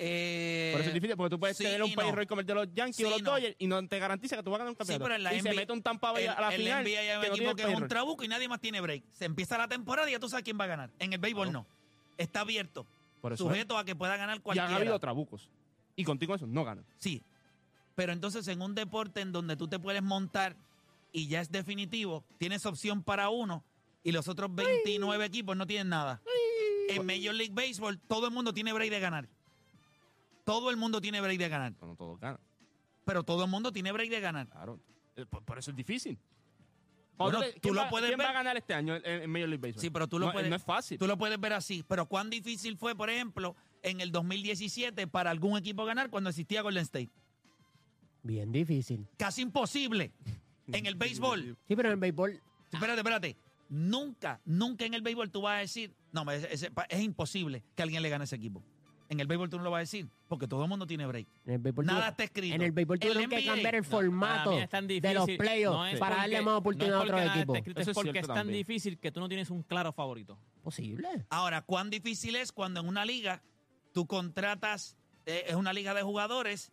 Eh, 0.01 0.69
Por 0.71 0.79
eso 0.81 0.89
es 0.91 0.93
difícil, 0.93 1.17
porque 1.17 1.29
tú 1.29 1.39
puedes 1.39 1.57
sí 1.57 1.63
tener 1.65 1.83
un 1.83 1.89
y 1.89 1.93
país 1.95 2.13
no. 2.13 2.21
El 2.39 2.45
de 2.45 2.53
los 2.55 2.73
Yankees 2.73 2.95
Sí 2.95 3.03
o 3.03 3.09
los 3.09 3.19
y 3.19 3.21
no. 3.21 3.31
Dodgers 3.31 3.55
y 3.59 3.67
no 3.67 3.85
te 3.87 3.99
garantiza 3.99 4.37
que 4.37 4.43
tú 4.43 4.49
vas 4.49 4.55
a 4.55 4.59
ganar 4.59 4.71
un 4.71 4.75
campeonato. 4.75 5.03
pero 5.03 5.15
en 5.15 5.23
la 5.23 5.33
y 5.33 5.41
se 5.41 5.53
mete 5.53 5.73
un 5.73 5.81
Tampa 5.83 6.13
Bay 6.13 6.25
a 6.25 6.39
la 6.39 6.53
en 6.53 6.61
final. 6.61 6.83
NBA 6.85 6.89
hay 6.99 7.09
un 7.17 7.21
que 7.21 7.27
no 7.27 7.33
equipo 7.35 7.55
tiene 7.55 7.55
que 7.55 7.73
es 7.75 7.81
un 7.81 7.87
trabuco 7.89 8.23
y 8.23 8.27
nadie 8.29 8.47
más 8.47 8.61
tiene 8.61 8.79
break. 8.79 9.03
Se 9.11 9.25
empieza 9.25 9.57
la 9.57 9.67
temporada 9.67 10.07
y 10.09 10.13
ya 10.13 10.19
tú 10.19 10.29
sabes 10.29 10.43
quién 10.45 10.57
va 10.57 10.63
a 10.63 10.67
ganar. 10.67 10.89
En 10.99 11.11
el 11.11 11.19
béisbol 11.19 11.51
no. 11.51 11.65
Está 12.17 12.41
abierto. 12.41 12.85
Por 13.19 13.33
eso 13.33 13.43
es. 13.43 13.49
Sujeto 13.49 13.77
a 13.77 13.83
que 13.83 13.93
pueda 13.93 14.15
ganar 14.15 14.35
Y 14.35 14.37
han 14.37 14.41
cualquiera. 14.43 14.75
habido 14.77 14.99
trabucos. 14.99 15.49
Y 15.97 16.05
contigo 16.05 16.33
eso 16.33 16.47
no 16.47 16.63
ganan. 16.63 16.85
Sí. 16.97 17.21
Pero 17.95 18.13
entonces 18.13 18.47
en 18.47 18.61
un 18.61 18.75
deporte 18.75 19.19
en 19.19 19.33
donde 19.33 19.57
tú 19.57 19.67
te 19.67 19.79
puedes 19.79 20.01
montar 20.01 20.55
y 21.11 21.27
ya 21.27 21.41
es 21.41 21.51
definitivo, 21.51 22.23
tienes 22.37 22.65
opción 22.65 23.03
para 23.03 23.27
uno 23.27 23.65
y 24.01 24.13
los 24.13 24.29
otros 24.29 24.53
29 24.55 25.25
equipos 25.25 25.57
no 25.57 25.67
tienen 25.67 25.89
nada. 25.89 26.21
En 26.87 27.05
Major 27.05 27.35
League 27.35 27.53
Baseball 27.53 27.99
todo 27.99 28.27
el 28.27 28.33
mundo 28.33 28.53
tiene 28.53 28.71
break 28.71 28.89
de 28.91 28.99
ganar. 29.01 29.27
Todo 30.49 30.71
el 30.71 30.77
mundo 30.77 30.99
tiene 30.99 31.21
break 31.21 31.37
de 31.37 31.47
ganar. 31.49 31.75
Cuando 31.75 31.95
todos 31.95 32.19
ganan. 32.19 32.39
Pero 33.05 33.23
todo 33.23 33.43
el 33.43 33.49
mundo 33.51 33.71
tiene 33.71 33.91
break 33.91 34.09
de 34.09 34.19
ganar. 34.19 34.47
Claro. 34.47 34.79
Eh, 35.15 35.25
Por, 35.27 35.43
por 35.43 35.59
eso 35.59 35.69
es 35.71 35.77
difícil. 35.77 36.17
Bueno, 37.17 37.39
tú 37.41 37.45
¿quién 37.61 37.75
lo 37.75 37.81
va- 37.81 37.89
puedes 37.89 38.07
¿Quién 38.09 38.17
ver. 38.17 38.27
va 38.27 38.31
a 38.31 38.33
ganar 38.33 38.57
este 38.57 38.73
año 38.73 38.95
en, 38.95 39.05
en 39.05 39.29
Major 39.29 39.49
League 39.49 39.61
Baseball? 39.61 39.81
Sí, 39.81 39.89
pero 39.89 40.07
tú 40.07 40.17
lo 40.19 40.27
no, 40.27 40.31
puedes- 40.31 40.49
No 40.49 40.55
es 40.55 40.63
fácil. 40.63 40.97
Tú 40.97 41.05
lo 41.05 41.17
puedes 41.17 41.39
ver 41.39 41.53
así. 41.53 41.83
Pero 41.87 42.05
cuán 42.07 42.29
difícil 42.29 42.77
fue, 42.77 42.95
por 42.95 43.09
ejemplo, 43.09 43.55
en 43.83 43.99
el 44.01 44.11
2017 44.11 45.05
para 45.07 45.29
algún 45.29 45.57
equipo 45.57 45.85
ganar 45.85 46.09
cuando 46.09 46.29
existía 46.29 46.61
Golden 46.61 46.83
State. 46.83 47.09
Bien 48.23 48.51
difícil. 48.51 49.07
Casi 49.17 49.41
imposible. 49.41 50.11
En 50.67 50.85
el 50.85 50.95
béisbol. 50.95 51.57
Sí, 51.67 51.75
pero 51.75 51.89
en 51.89 51.93
el 51.93 51.99
béisbol. 51.99 52.41
Espérate, 52.71 52.99
espérate. 53.01 53.37
Nunca, 53.69 54.41
nunca 54.45 54.85
en 54.85 54.93
el 54.93 55.01
béisbol 55.01 55.29
tú 55.29 55.41
vas 55.41 55.57
a 55.57 55.59
decir, 55.59 55.93
no, 56.11 56.29
es, 56.31 56.43
es- 56.45 56.71
es 56.89 57.01
imposible 57.01 57.63
que 57.75 57.83
alguien 57.83 58.01
le 58.01 58.09
gane 58.09 58.23
a 58.23 58.25
ese 58.25 58.35
equipo. 58.35 58.63
En 59.09 59.19
el 59.19 59.25
béisbol 59.25 59.49
tú 59.49 59.57
no 59.57 59.63
lo 59.63 59.71
vas 59.71 59.77
a 59.77 59.81
decir, 59.81 60.07
porque 60.27 60.47
todo 60.47 60.61
el 60.63 60.69
mundo 60.69 60.85
tiene 60.85 61.05
break. 61.07 61.27
En 61.45 61.53
el 61.53 61.57
béisbol 61.59 61.83
Nada 61.85 62.09
está 62.09 62.23
escrito. 62.25 62.55
En 62.55 62.61
el 62.61 62.71
béisbol 62.71 62.99
tuvieron 62.99 63.27
que 63.27 63.37
NBA, 63.37 63.51
cambiar 63.53 63.75
el 63.75 63.81
No, 63.81 63.87
formato 63.89 64.43
para 64.45 64.55
mí 64.55 64.61
es 64.61 64.69
tan 64.69 64.87
de 64.87 65.01
los 65.01 65.25
difícil. 65.25 65.37
playoffs 65.37 65.77
No 65.77 65.85
es 65.87 65.99
para 65.99 66.15
porque- 66.15 66.21
darle 66.21 66.41
más 66.45 66.53
oportunidad 66.59 66.89
no 66.91 66.95
a 66.95 66.99
porque 66.99 67.11
nada 67.11 67.25
equipos. 67.35 67.55
está 67.55 67.57
escrito, 67.59 67.81
Eso 67.81 67.89
es 67.91 67.91
es 67.91 67.95
porque 67.95 68.11
cierto 68.11 68.19
es 68.19 68.27
tan 68.27 68.35
también. 68.45 68.57
difícil 68.59 68.97
que 68.99 69.11
tú 69.11 69.19
no 69.19 69.27
tienes 69.27 69.49
un 69.49 69.63
claro 69.63 69.91
favorito. 69.91 70.37
Posible. 70.63 71.25
Ahora, 71.31 71.61
¿cuán 71.63 71.89
difícil 71.89 72.35
es 72.35 72.51
cuando 72.51 72.81
en 72.81 72.87
una 72.87 73.03
liga 73.03 73.41
tú 73.93 74.05
contratas, 74.05 74.95
eh, 75.25 75.45
es 75.47 75.55
una 75.55 75.73
liga 75.73 75.95
de 75.95 76.03
jugadores, 76.03 76.71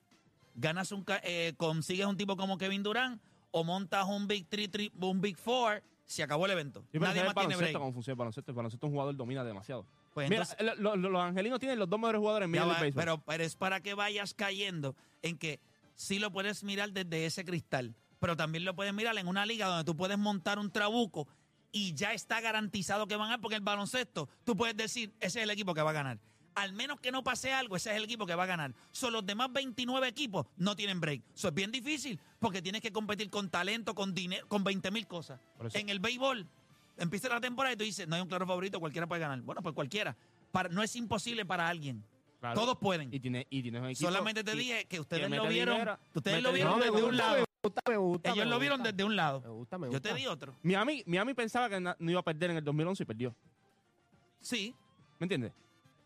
ganas 0.56 0.92
un, 0.92 1.04
ca- 1.04 1.20
eh, 1.24 1.54
consigues 1.56 2.04
un 2.06 2.18
tipo 2.18 2.36
como 2.36 2.58
Kevin 2.58 2.82
Durant 2.82 3.18
o 3.50 3.64
montas 3.64 4.06
un 4.06 4.28
Big 4.28 4.46
Three, 4.46 4.68
three- 4.68 4.92
un 5.00 5.22
Big 5.22 5.38
Four, 5.38 5.82
se 6.04 6.22
acabó 6.22 6.44
el 6.44 6.52
evento. 6.52 6.80
Sí, 6.82 6.86
pero 6.92 7.06
Nadie 7.06 7.20
ese 7.20 7.28
es 7.30 7.34
más 7.34 7.42
el 7.44 7.48
tiene 7.48 7.54
baloncesto, 7.54 7.78
break. 7.78 7.82
cómo 7.82 7.92
funciona 7.94 8.12
el 8.12 8.18
baloncesto. 8.18 8.50
El 8.52 8.56
baloncesto 8.56 8.86
un 8.86 8.92
jugador 8.92 9.16
domina 9.16 9.42
demasiado. 9.42 9.86
Pues 10.16 10.30
Mira, 10.30 10.44
entonces- 10.44 10.78
lo- 10.80 10.96
lo- 10.96 11.10
los 11.10 11.22
angelinos 11.22 11.60
tienen 11.60 11.78
los 11.78 11.90
dos 11.90 12.00
mejores 12.00 12.18
jugadores 12.20 12.46
en 12.46 12.50
Major 12.52 12.68
va, 12.70 12.78
pero, 12.94 13.18
pero 13.22 13.44
es 13.44 13.54
para 13.54 13.82
que 13.82 13.92
vayas 13.92 14.32
cayendo 14.32 14.96
en 15.20 15.36
que 15.36 15.60
sí 15.94 16.18
lo 16.18 16.32
puedes 16.32 16.64
mirar 16.64 16.90
desde 16.90 17.26
ese 17.26 17.44
cristal, 17.44 17.94
pero 18.18 18.34
también 18.34 18.64
lo 18.64 18.74
puedes 18.74 18.94
mirar 18.94 19.18
en 19.18 19.28
una 19.28 19.44
liga 19.44 19.66
donde 19.66 19.84
tú 19.84 19.94
puedes 19.94 20.16
montar 20.16 20.58
un 20.58 20.70
trabuco 20.70 21.28
y 21.70 21.92
ya 21.92 22.14
está 22.14 22.40
garantizado 22.40 23.06
que 23.06 23.14
van 23.16 23.24
a 23.26 23.28
ganar, 23.32 23.40
porque 23.42 23.56
el 23.56 23.60
baloncesto, 23.60 24.30
tú 24.44 24.56
puedes 24.56 24.74
decir, 24.74 25.12
ese 25.20 25.40
es 25.40 25.44
el 25.44 25.50
equipo 25.50 25.74
que 25.74 25.82
va 25.82 25.90
a 25.90 25.92
ganar. 25.92 26.18
Al 26.54 26.72
menos 26.72 26.98
que 26.98 27.12
no 27.12 27.22
pase 27.22 27.52
algo, 27.52 27.76
ese 27.76 27.90
es 27.90 27.96
el 27.98 28.04
equipo 28.04 28.24
que 28.24 28.34
va 28.34 28.44
a 28.44 28.46
ganar. 28.46 28.72
Son 28.92 29.12
los 29.12 29.26
demás 29.26 29.52
29 29.52 30.08
equipos 30.08 30.46
no 30.56 30.74
tienen 30.76 30.98
break. 30.98 31.20
Eso 31.34 31.48
es 31.48 31.54
bien 31.54 31.70
difícil 31.70 32.18
porque 32.38 32.62
tienes 32.62 32.80
que 32.80 32.90
competir 32.90 33.28
con 33.28 33.50
talento, 33.50 33.94
con 33.94 34.14
dinero, 34.14 34.48
con 34.48 34.64
20 34.64 34.90
mil 34.90 35.06
cosas. 35.06 35.38
En 35.74 35.90
el 35.90 36.00
béisbol, 36.00 36.48
empieza 36.96 37.28
la 37.28 37.40
temporada 37.40 37.74
y 37.74 37.76
tú 37.76 37.84
dices, 37.84 38.06
no 38.08 38.16
hay 38.16 38.22
un 38.22 38.28
claro 38.28 38.46
favorito, 38.46 38.80
cualquiera 38.80 39.06
puede 39.06 39.20
ganar. 39.20 39.40
Bueno, 39.42 39.62
pues 39.62 39.74
cualquiera. 39.74 40.16
Para- 40.52 40.68
no 40.68 40.82
es 40.82 40.94
imposible 40.96 41.44
para 41.44 41.68
alguien. 41.68 42.02
Claro. 42.40 42.54
Todos 42.60 42.76
pueden. 42.78 43.12
Y 43.12 43.18
tiene, 43.20 43.46
y 43.50 43.62
tienes 43.62 43.80
un 43.82 43.88
equipo. 43.88 44.08
Solamente 44.08 44.44
te 44.44 44.54
y- 44.54 44.58
dije 44.58 44.84
que 44.86 45.00
ustedes 45.00 45.28
lo 45.30 45.46
vieron. 45.48 45.74
dinero, 45.74 45.98
ustedes 46.14 46.42
lo 46.42 46.52
vieron 46.52 46.80
desde 46.80 47.02
un 47.02 47.16
lado. 47.16 47.36
me 47.38 47.44
gusta, 47.62 47.80
me 47.88 47.96
gusta. 47.96 48.30
Ellos 48.30 48.44
me 48.44 48.50
lo 48.50 48.58
vieron 48.58 48.82
desde 48.82 49.04
un 49.04 49.16
lado. 49.16 49.40
Me 49.40 49.48
gusta, 49.48 49.78
me 49.78 49.86
Yo 49.86 49.92
gusta. 49.92 50.08
te 50.10 50.14
di 50.14 50.26
otro. 50.26 50.54
Miami, 50.62 51.02
Miami 51.06 51.34
pensaba 51.34 51.68
que 51.68 51.80
no 51.80 51.94
iba 52.10 52.20
a 52.20 52.22
perder 52.22 52.50
en 52.50 52.58
el 52.58 52.64
2011 52.64 53.02
y 53.02 53.06
perdió. 53.06 53.34
Sí. 54.40 54.74
¿Me 55.18 55.24
entiendes? 55.24 55.52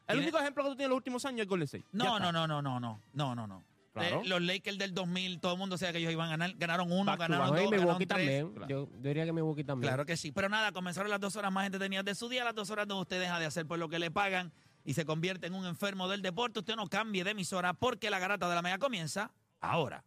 El 0.07 0.19
único 0.19 0.39
ejemplo 0.39 0.65
que 0.65 0.71
tú 0.71 0.77
tienes 0.77 0.87
en 0.87 0.91
los 0.91 0.97
últimos 0.97 1.25
años 1.25 1.43
es 1.43 1.49
Golden 1.49 1.65
State. 1.67 1.85
No, 1.93 2.19
no, 2.19 2.33
no, 2.33 2.47
no, 2.47 2.63
no, 2.63 2.81
no, 2.81 3.01
no, 3.13 3.35
no, 3.35 3.47
no. 3.47 3.65
Claro. 3.93 4.23
Los 4.25 4.41
Lakers 4.41 4.79
del 4.79 4.95
2000, 4.95 5.41
todo 5.41 5.53
el 5.55 5.59
mundo 5.59 5.77
sabe 5.77 5.93
que 5.93 5.99
ellos 5.99 6.13
iban 6.13 6.29
a 6.29 6.31
ganar. 6.31 6.53
Ganaron 6.57 6.93
uno, 6.93 7.05
Back 7.07 7.21
ganaron 7.21 7.49
dos, 7.49 7.59
y 7.61 7.71
ganaron 7.71 7.97
tres. 7.99 8.09
también. 8.09 8.53
Claro. 8.53 8.69
Yo, 8.69 8.89
yo 8.93 8.99
diría 9.01 9.25
que 9.25 9.33
Milwaukee 9.33 9.65
también. 9.65 9.89
Claro 9.91 10.07
que 10.07 10.17
sí. 10.17 10.31
Pero 10.33 10.49
nada, 10.49 10.71
comenzaron 10.73 11.11
las 11.11 11.21
dos 11.21 11.35
horas 11.37 11.51
más 11.51 11.67
entretenidas 11.67 12.05
de 12.05 12.15
su 12.15 12.29
día, 12.29 12.45
las 12.45 12.55
dos 12.55 12.71
horas 12.71 12.87
donde 12.87 13.03
usted 13.03 13.21
deja 13.21 13.39
de 13.41 13.47
hacer 13.47 13.67
por 13.67 13.79
lo 13.79 13.89
que 13.89 13.99
le 13.99 14.11
pagan 14.11 14.53
y 14.85 14.95
se 14.95 15.05
convierte 15.05 15.49
en 15.49 15.55
un 15.55 15.67
enfermo 15.67 16.09
del 16.09 16.23
deporte. 16.23 16.61
Usted 16.61 16.77
no 16.77 16.87
cambie 16.89 17.25
de 17.25 17.33
emisora 17.33 17.75
porque 17.75 18.11
la 18.11 18.19
garata 18.21 18.49
de 18.49 18.55
la 18.55 18.63
mega 18.63 18.79
comienza 18.79 19.33
ahora. 19.61 20.05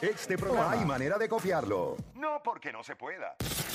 Este 0.00 0.36
programa 0.36 0.72
hay 0.72 0.84
manera 0.84 1.18
de 1.18 1.28
copiarlo. 1.28 1.96
No 2.14 2.40
porque 2.42 2.72
no 2.72 2.82
se 2.82 2.96
pueda, 2.96 3.36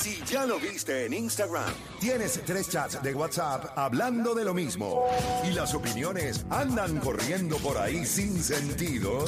Si 0.00 0.16
ya 0.24 0.46
lo 0.46 0.58
viste 0.58 1.04
en 1.04 1.12
Instagram, 1.12 1.74
tienes 2.00 2.40
tres 2.46 2.70
chats 2.70 3.02
de 3.02 3.12
WhatsApp 3.12 3.76
hablando 3.76 4.34
de 4.34 4.46
lo 4.46 4.54
mismo 4.54 5.04
y 5.44 5.52
las 5.52 5.74
opiniones 5.74 6.46
andan 6.48 6.98
corriendo 7.00 7.58
por 7.58 7.76
ahí 7.76 8.06
sin 8.06 8.42
sentido, 8.42 9.26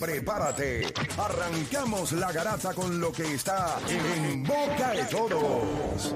prepárate. 0.00 0.86
Arrancamos 1.18 2.12
la 2.12 2.32
garata 2.32 2.72
con 2.72 3.00
lo 3.00 3.12
que 3.12 3.34
está 3.34 3.78
en 3.86 4.44
boca 4.44 4.92
de 4.92 5.04
todos. 5.04 6.14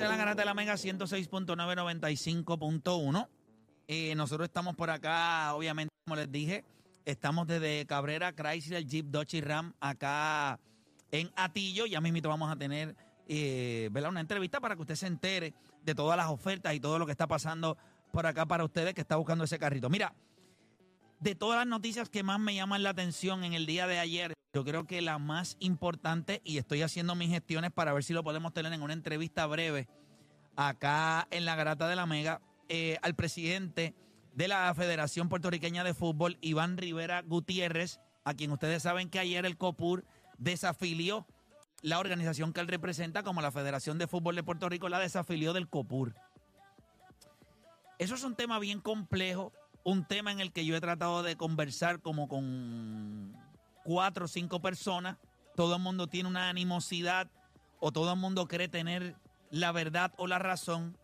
La 0.00 0.16
garata 0.18 0.42
de 0.42 0.44
la 0.44 0.52
Mega 0.52 0.74
106.995.1. 0.74 3.28
Eh, 3.88 4.14
nosotros 4.16 4.48
estamos 4.48 4.76
por 4.76 4.90
acá, 4.90 5.54
obviamente, 5.54 5.88
como 6.04 6.16
les 6.16 6.30
dije, 6.30 6.62
estamos 7.06 7.46
desde 7.46 7.86
Cabrera, 7.86 8.34
Chrysler, 8.34 8.84
Jeep, 8.84 9.06
Dodge 9.06 9.38
y 9.38 9.40
Ram, 9.40 9.72
acá 9.80 10.60
en 11.10 11.30
Atillo. 11.36 11.86
Ya 11.86 12.00
mismito 12.00 12.28
vamos 12.28 12.50
a 12.50 12.56
tener 12.56 12.96
eh, 13.28 13.90
una 14.08 14.20
entrevista 14.20 14.60
para 14.60 14.74
que 14.74 14.82
usted 14.82 14.96
se 14.96 15.06
entere 15.06 15.54
de 15.84 15.94
todas 15.94 16.16
las 16.16 16.28
ofertas 16.28 16.74
y 16.74 16.80
todo 16.80 16.98
lo 16.98 17.06
que 17.06 17.12
está 17.12 17.26
pasando 17.26 17.76
por 18.12 18.26
acá 18.26 18.46
para 18.46 18.64
ustedes 18.64 18.94
que 18.94 19.00
está 19.00 19.16
buscando 19.16 19.44
ese 19.44 19.58
carrito. 19.58 19.88
Mira, 19.88 20.14
de 21.20 21.34
todas 21.34 21.58
las 21.58 21.66
noticias 21.66 22.08
que 22.08 22.22
más 22.22 22.40
me 22.40 22.54
llaman 22.54 22.82
la 22.82 22.90
atención 22.90 23.44
en 23.44 23.52
el 23.52 23.66
día 23.66 23.86
de 23.86 23.98
ayer, 23.98 24.34
yo 24.52 24.64
creo 24.64 24.86
que 24.86 25.00
la 25.00 25.18
más 25.18 25.56
importante, 25.60 26.40
y 26.44 26.58
estoy 26.58 26.82
haciendo 26.82 27.14
mis 27.14 27.30
gestiones 27.30 27.70
para 27.70 27.92
ver 27.92 28.02
si 28.02 28.12
lo 28.12 28.24
podemos 28.24 28.52
tener 28.52 28.72
en 28.72 28.82
una 28.82 28.94
entrevista 28.94 29.46
breve 29.46 29.86
acá 30.56 31.28
en 31.30 31.44
la 31.44 31.54
Garata 31.54 31.88
de 31.88 31.96
la 31.96 32.06
Mega, 32.06 32.40
eh, 32.68 32.98
al 33.02 33.14
presidente 33.14 33.94
de 34.34 34.48
la 34.48 34.72
Federación 34.74 35.28
Puertorriqueña 35.28 35.84
de 35.84 35.94
Fútbol, 35.94 36.38
Iván 36.40 36.76
Rivera 36.76 37.22
Gutiérrez, 37.22 38.00
a 38.24 38.34
quien 38.34 38.50
ustedes 38.50 38.82
saben 38.82 39.08
que 39.08 39.18
ayer 39.18 39.46
el 39.46 39.56
COPUR 39.56 40.04
desafilió 40.40 41.26
la 41.82 41.98
organización 41.98 42.52
que 42.52 42.60
él 42.60 42.66
representa 42.66 43.22
como 43.22 43.40
la 43.40 43.52
Federación 43.52 43.98
de 43.98 44.08
Fútbol 44.08 44.34
de 44.34 44.42
Puerto 44.42 44.68
Rico, 44.68 44.88
la 44.88 44.98
desafilió 44.98 45.52
del 45.52 45.68
COPUR. 45.68 46.14
Eso 47.98 48.14
es 48.14 48.24
un 48.24 48.34
tema 48.34 48.58
bien 48.58 48.80
complejo, 48.80 49.52
un 49.84 50.04
tema 50.04 50.32
en 50.32 50.40
el 50.40 50.52
que 50.52 50.64
yo 50.64 50.74
he 50.74 50.80
tratado 50.80 51.22
de 51.22 51.36
conversar 51.36 52.00
como 52.00 52.28
con 52.28 53.36
cuatro 53.84 54.24
o 54.24 54.28
cinco 54.28 54.60
personas. 54.60 55.18
Todo 55.54 55.76
el 55.76 55.82
mundo 55.82 56.06
tiene 56.06 56.28
una 56.28 56.48
animosidad 56.48 57.30
o 57.78 57.92
todo 57.92 58.12
el 58.12 58.18
mundo 58.18 58.46
cree 58.46 58.68
tener 58.68 59.16
la 59.50 59.72
verdad 59.72 60.12
o 60.16 60.26
la 60.26 60.38
razón. 60.38 60.96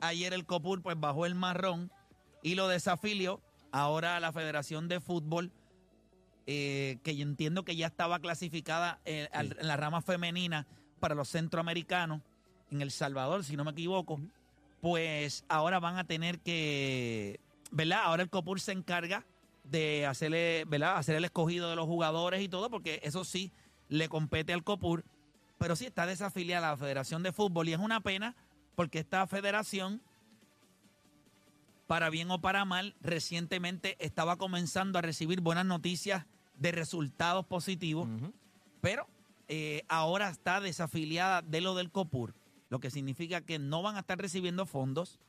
Ayer 0.00 0.32
el 0.32 0.46
COPUR 0.46 0.82
pues 0.82 0.98
bajó 0.98 1.26
el 1.26 1.34
marrón 1.34 1.92
y 2.42 2.56
lo 2.56 2.68
desafilió. 2.68 3.40
Ahora 3.70 4.18
la 4.20 4.32
Federación 4.32 4.88
de 4.88 5.00
Fútbol, 5.00 5.52
eh, 6.46 6.98
que 7.02 7.16
yo 7.16 7.22
entiendo 7.22 7.64
que 7.64 7.76
ya 7.76 7.86
estaba 7.86 8.18
clasificada 8.18 9.00
eh, 9.04 9.28
al- 9.32 9.56
en 9.58 9.66
la 9.68 9.76
rama 9.76 10.02
femenina 10.02 10.66
para 11.00 11.14
los 11.14 11.28
centroamericanos, 11.28 12.20
en 12.70 12.80
El 12.82 12.90
Salvador, 12.90 13.44
si 13.44 13.56
no 13.56 13.64
me 13.64 13.70
equivoco, 13.72 14.20
pues 14.80 15.44
ahora 15.48 15.78
van 15.78 15.96
a 15.98 16.04
tener 16.04 16.38
que, 16.40 17.38
¿verdad? 17.70 18.00
Ahora 18.04 18.22
el 18.22 18.30
COPUR 18.30 18.60
se 18.60 18.72
encarga 18.72 19.24
de 19.64 20.06
hacerle, 20.06 20.64
¿verdad? 20.66 20.96
Hacer 20.96 21.14
el 21.16 21.24
escogido 21.24 21.70
de 21.70 21.76
los 21.76 21.86
jugadores 21.86 22.42
y 22.42 22.48
todo, 22.48 22.70
porque 22.70 23.00
eso 23.04 23.24
sí 23.24 23.52
le 23.88 24.08
compete 24.08 24.52
al 24.52 24.64
COPUR, 24.64 25.04
pero 25.58 25.76
sí 25.76 25.86
está 25.86 26.06
desafiliada 26.06 26.68
a 26.68 26.70
la 26.72 26.76
Federación 26.76 27.22
de 27.22 27.32
Fútbol 27.32 27.68
y 27.68 27.72
es 27.74 27.78
una 27.78 28.00
pena 28.00 28.34
porque 28.74 28.98
esta 29.00 29.26
federación, 29.26 30.00
para 31.92 32.08
bien 32.08 32.30
o 32.30 32.40
para 32.40 32.64
mal, 32.64 32.96
recientemente 33.02 34.02
estaba 34.02 34.38
comenzando 34.38 34.98
a 34.98 35.02
recibir 35.02 35.42
buenas 35.42 35.66
noticias 35.66 36.24
de 36.56 36.72
resultados 36.72 37.44
positivos, 37.44 38.08
pero 38.80 39.06
eh, 39.46 39.82
ahora 39.88 40.30
está 40.30 40.62
desafiliada 40.62 41.42
de 41.42 41.60
lo 41.60 41.74
del 41.74 41.90
COPUR, 41.90 42.34
lo 42.70 42.80
que 42.80 42.90
significa 42.90 43.42
que 43.42 43.58
no 43.58 43.82
van 43.82 43.96
a 43.96 44.00
estar 44.00 44.16
recibiendo 44.16 44.64
fondos. 44.64 45.20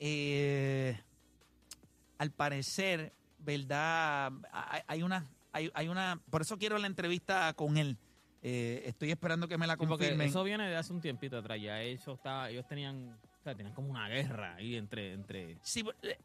Eh, 0.00 1.00
al 2.18 2.32
parecer, 2.32 3.12
¿verdad? 3.38 4.32
Hay, 4.88 5.04
una, 5.04 5.24
hay, 5.52 5.70
hay 5.72 5.86
una, 5.86 6.20
por 6.30 6.42
eso 6.42 6.58
quiero 6.58 6.78
la 6.78 6.88
entrevista 6.88 7.54
con 7.54 7.76
él. 7.76 7.96
Eh, 8.42 8.82
estoy 8.86 9.12
esperando 9.12 9.46
que 9.46 9.56
me 9.56 9.68
la 9.68 9.74
Sí, 9.74 9.86
porque 9.86 10.06
confirmen. 10.06 10.28
eso 10.30 10.42
viene 10.42 10.68
de 10.68 10.74
hace 10.74 10.92
un 10.92 11.00
tiempito 11.00 11.38
atrás. 11.38 11.60
Ya 11.60 11.80
eso 11.80 12.14
está, 12.14 12.50
ellos 12.50 12.66
tenían, 12.66 13.16
o 13.44 13.46
sea, 13.46 13.54
tenían 13.54 13.74
como 13.74 13.90
una 13.90 14.08
guerra 14.08 14.54
ahí 14.54 14.74
entre, 14.74 15.12
entre. 15.12 15.58
Sí, 15.60 15.84
eh, 16.00 16.16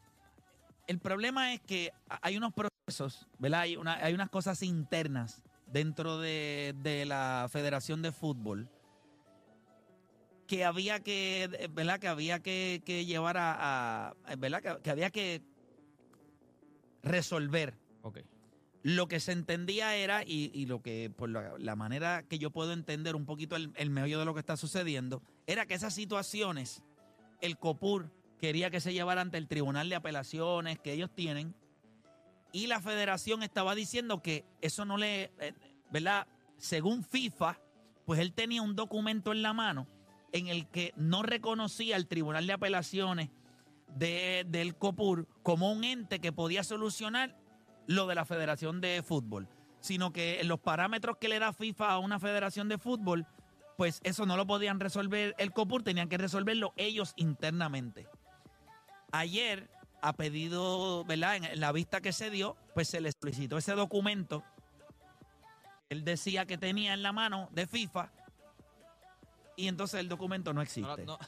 el 0.86 0.98
problema 1.00 1.52
es 1.52 1.60
que 1.60 1.92
hay 2.22 2.38
unos 2.38 2.54
procesos, 2.54 3.28
¿verdad? 3.38 3.60
Hay, 3.60 3.76
una- 3.76 3.96
hay 4.02 4.14
unas 4.14 4.30
cosas 4.30 4.62
internas 4.62 5.42
dentro 5.66 6.18
de, 6.18 6.74
de 6.78 7.04
la 7.04 7.46
Federación 7.50 8.00
de 8.00 8.10
Fútbol 8.12 8.70
que 10.46 10.64
había 10.64 11.00
que, 11.00 11.44
eh, 11.44 11.68
¿verdad? 11.70 11.98
Que 12.00 12.08
había 12.08 12.40
que, 12.40 12.80
que 12.86 13.04
llevar 13.04 13.36
a, 13.36 14.08
a- 14.08 14.36
¿verdad? 14.38 14.62
Que, 14.62 14.82
que 14.82 14.90
había 14.90 15.10
que 15.10 15.42
resolver. 17.02 17.74
Ok. 18.00 18.20
Lo 18.82 19.08
que 19.08 19.20
se 19.20 19.32
entendía 19.32 19.94
era, 19.94 20.22
y, 20.24 20.50
y 20.54 20.64
lo 20.64 20.80
que, 20.80 21.12
por 21.14 21.28
la, 21.28 21.52
la 21.58 21.76
manera 21.76 22.22
que 22.22 22.38
yo 22.38 22.50
puedo 22.50 22.72
entender 22.72 23.14
un 23.14 23.26
poquito 23.26 23.56
el, 23.56 23.72
el 23.76 23.90
meollo 23.90 24.18
de 24.18 24.24
lo 24.24 24.32
que 24.32 24.40
está 24.40 24.56
sucediendo, 24.56 25.22
era 25.46 25.66
que 25.66 25.74
esas 25.74 25.92
situaciones, 25.92 26.82
el 27.40 27.58
COPUR 27.58 28.10
quería 28.38 28.70
que 28.70 28.80
se 28.80 28.92
llevara 28.92 29.20
ante 29.20 29.36
el 29.38 29.48
Tribunal 29.48 29.88
de 29.88 29.96
Apelaciones 29.96 30.78
que 30.78 30.92
ellos 30.92 31.10
tienen, 31.14 31.54
y 32.52 32.66
la 32.66 32.80
federación 32.80 33.42
estaba 33.42 33.74
diciendo 33.74 34.22
que 34.22 34.44
eso 34.60 34.84
no 34.84 34.96
le, 34.96 35.32
eh, 35.38 35.54
¿verdad? 35.90 36.26
Según 36.56 37.04
FIFA, 37.04 37.58
pues 38.06 38.18
él 38.20 38.32
tenía 38.32 38.62
un 38.62 38.74
documento 38.74 39.30
en 39.32 39.42
la 39.42 39.52
mano 39.52 39.86
en 40.32 40.48
el 40.48 40.68
que 40.68 40.92
no 40.96 41.22
reconocía 41.22 41.96
al 41.96 42.06
Tribunal 42.08 42.46
de 42.46 42.52
Apelaciones 42.52 43.30
de- 43.96 44.44
del 44.48 44.76
COPUR 44.76 45.26
como 45.42 45.70
un 45.72 45.84
ente 45.84 46.20
que 46.20 46.32
podía 46.32 46.64
solucionar 46.64 47.36
lo 47.86 48.06
de 48.06 48.14
la 48.14 48.24
Federación 48.24 48.80
de 48.80 49.02
Fútbol, 49.02 49.48
sino 49.80 50.12
que 50.12 50.42
los 50.44 50.60
parámetros 50.60 51.16
que 51.18 51.28
le 51.28 51.38
da 51.38 51.52
FIFA 51.52 51.90
a 51.92 51.98
una 51.98 52.18
federación 52.20 52.68
de 52.68 52.78
fútbol, 52.78 53.26
pues 53.80 54.02
eso 54.04 54.26
no 54.26 54.36
lo 54.36 54.46
podían 54.46 54.78
resolver 54.78 55.34
el 55.38 55.52
COPUR, 55.52 55.82
tenían 55.82 56.10
que 56.10 56.18
resolverlo 56.18 56.74
ellos 56.76 57.14
internamente. 57.16 58.06
Ayer, 59.10 59.70
a 60.02 60.12
pedido, 60.12 61.02
¿verdad? 61.06 61.36
En, 61.36 61.58
la 61.58 61.72
vista 61.72 62.02
que 62.02 62.12
se 62.12 62.28
dio, 62.28 62.58
pues 62.74 62.88
se 62.88 63.00
le 63.00 63.10
solicitó 63.10 63.56
ese 63.56 63.72
documento. 63.72 64.44
Él 65.88 66.04
decía 66.04 66.44
que 66.44 66.58
tenía 66.58 66.92
en 66.92 67.02
la 67.02 67.12
mano 67.12 67.48
de 67.52 67.66
FIFA 67.66 68.12
y 69.56 69.68
entonces 69.68 69.98
el 69.98 70.10
documento 70.10 70.52
no 70.52 70.60
existe. 70.60 71.06
no- 71.06 71.18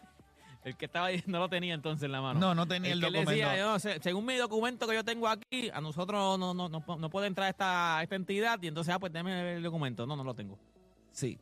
el 0.64 0.76
que 0.76 0.86
estaba 0.86 1.06
ahí 1.06 1.22
no 1.28 1.38
lo 1.38 1.48
tenía 1.48 1.72
entonces 1.72 2.06
en 2.06 2.10
la 2.10 2.20
mano. 2.20 2.40
No, 2.40 2.52
no 2.52 2.66
tenía 2.66 2.94
el, 2.94 2.98
que 2.98 3.06
documento. 3.06 3.30
decía, 3.30 3.56
yo 3.56 3.78
según 3.78 4.26
mi 4.26 4.34
documento 4.34 4.88
que 4.88 4.96
yo 4.96 5.04
tengo 5.04 5.28
aquí, 5.28 5.70
a 5.72 5.80
nosotros 5.80 6.36
no, 6.36 6.52
no, 6.52 6.68
no, 6.68 6.84
no 6.84 7.10
puede 7.10 7.28
entrar 7.28 7.48
esta, 7.48 8.02
esta 8.02 8.16
entidad 8.16 8.60
y 8.60 8.66
entonces, 8.66 8.92
ah, 8.92 8.98
pues 8.98 9.12
déme 9.12 9.54
el 9.54 9.62
documento. 9.62 10.04
No, 10.04 10.16
no 10.16 10.24
lo 10.24 10.34
tengo. 10.34 10.58
Sí. 11.12 11.38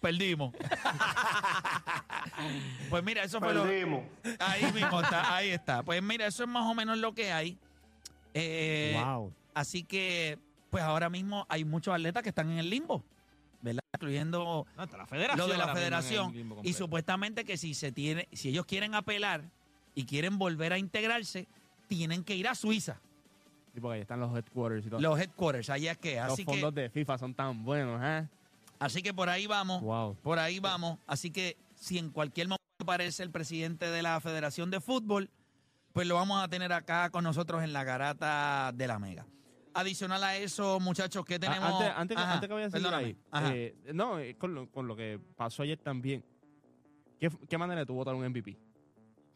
Perdimos. 0.00 0.54
pues 2.90 3.04
mira, 3.04 3.22
eso 3.24 3.40
fue 3.40 3.54
lo. 3.54 3.64
Ahí 4.38 4.72
mismo 4.72 5.00
está, 5.00 5.36
ahí 5.36 5.50
está. 5.50 5.82
Pues 5.82 6.02
mira, 6.02 6.26
eso 6.26 6.42
es 6.44 6.48
más 6.48 6.64
o 6.64 6.74
menos 6.74 6.98
lo 6.98 7.14
que 7.14 7.32
hay. 7.32 7.58
Eh, 8.34 9.00
wow. 9.04 9.32
Así 9.54 9.82
que, 9.84 10.38
pues 10.70 10.82
ahora 10.82 11.10
mismo 11.10 11.46
hay 11.48 11.64
muchos 11.64 11.94
atletas 11.94 12.22
que 12.22 12.28
están 12.30 12.50
en 12.50 12.58
el 12.58 12.70
limbo, 12.70 13.02
¿verdad? 13.60 13.82
Incluyendo 13.94 14.66
No, 14.76 14.86
la 14.86 15.06
federación. 15.06 15.38
lo 15.38 15.48
de 15.52 15.58
la 15.58 15.74
federación. 15.74 16.60
Y 16.62 16.72
supuestamente 16.72 17.44
que 17.44 17.56
si 17.56 17.74
se 17.74 17.92
tiene, 17.92 18.28
si 18.32 18.48
ellos 18.50 18.66
quieren 18.66 18.94
apelar 18.94 19.42
y 19.94 20.04
quieren 20.04 20.38
volver 20.38 20.72
a 20.72 20.78
integrarse, 20.78 21.46
tienen 21.88 22.24
que 22.24 22.36
ir 22.36 22.48
a 22.48 22.54
Suiza, 22.54 23.00
Sí, 23.74 23.80
porque 23.80 23.96
ahí 23.96 24.00
están 24.00 24.18
los 24.18 24.36
headquarters 24.36 24.84
y 24.86 24.90
todo. 24.90 25.00
los 25.00 25.20
headquarters, 25.20 25.70
allá 25.70 25.92
es 25.92 25.98
que. 25.98 26.16
los 26.16 26.32
Así 26.32 26.44
fondos 26.44 26.74
que, 26.74 26.80
de 26.82 26.90
FIFA 26.90 27.18
son 27.18 27.34
tan 27.34 27.62
buenos, 27.64 28.00
¿eh? 28.02 28.26
Así 28.80 29.02
que 29.02 29.14
por 29.14 29.28
ahí 29.28 29.46
vamos. 29.46 29.80
Wow. 29.82 30.16
Por 30.16 30.38
ahí 30.40 30.58
vamos. 30.58 30.98
Así 31.06 31.30
que 31.30 31.56
si 31.76 31.98
en 31.98 32.10
cualquier 32.10 32.48
momento 32.48 32.60
aparece 32.80 33.22
el 33.22 33.30
presidente 33.30 33.86
de 33.90 34.02
la 34.02 34.20
Federación 34.20 34.70
de 34.72 34.80
Fútbol, 34.80 35.30
pues 35.92 36.06
lo 36.08 36.16
vamos 36.16 36.42
a 36.42 36.48
tener 36.48 36.72
acá 36.72 37.10
con 37.10 37.22
nosotros 37.24 37.62
en 37.62 37.72
la 37.72 37.84
garata 37.84 38.72
de 38.74 38.86
la 38.88 38.98
Mega. 38.98 39.26
Adicional 39.72 40.24
a 40.24 40.36
eso, 40.36 40.80
muchachos, 40.80 41.24
¿qué 41.24 41.38
tenemos? 41.38 41.68
Ah, 41.70 41.76
Antes, 41.78 41.92
antes, 41.96 42.16
que- 42.16 42.22
Ajá, 42.22 42.34
antes 42.34 42.48
que 42.48 42.54
vaya 42.54 42.68
a 42.96 42.96
ahí. 42.98 43.16
Eh, 43.54 43.92
no, 43.94 44.18
eh, 44.18 44.34
con 44.36 44.52
lo, 44.54 44.68
con 44.68 44.88
lo 44.88 44.96
que 44.96 45.20
pasó 45.36 45.62
ayer 45.62 45.78
también. 45.78 46.24
¿Qué, 47.20 47.30
qué 47.48 47.58
manera 47.58 47.80
de 47.80 47.86
tu 47.86 47.94
votar 47.94 48.14
un 48.14 48.24
MVP? 48.24 48.58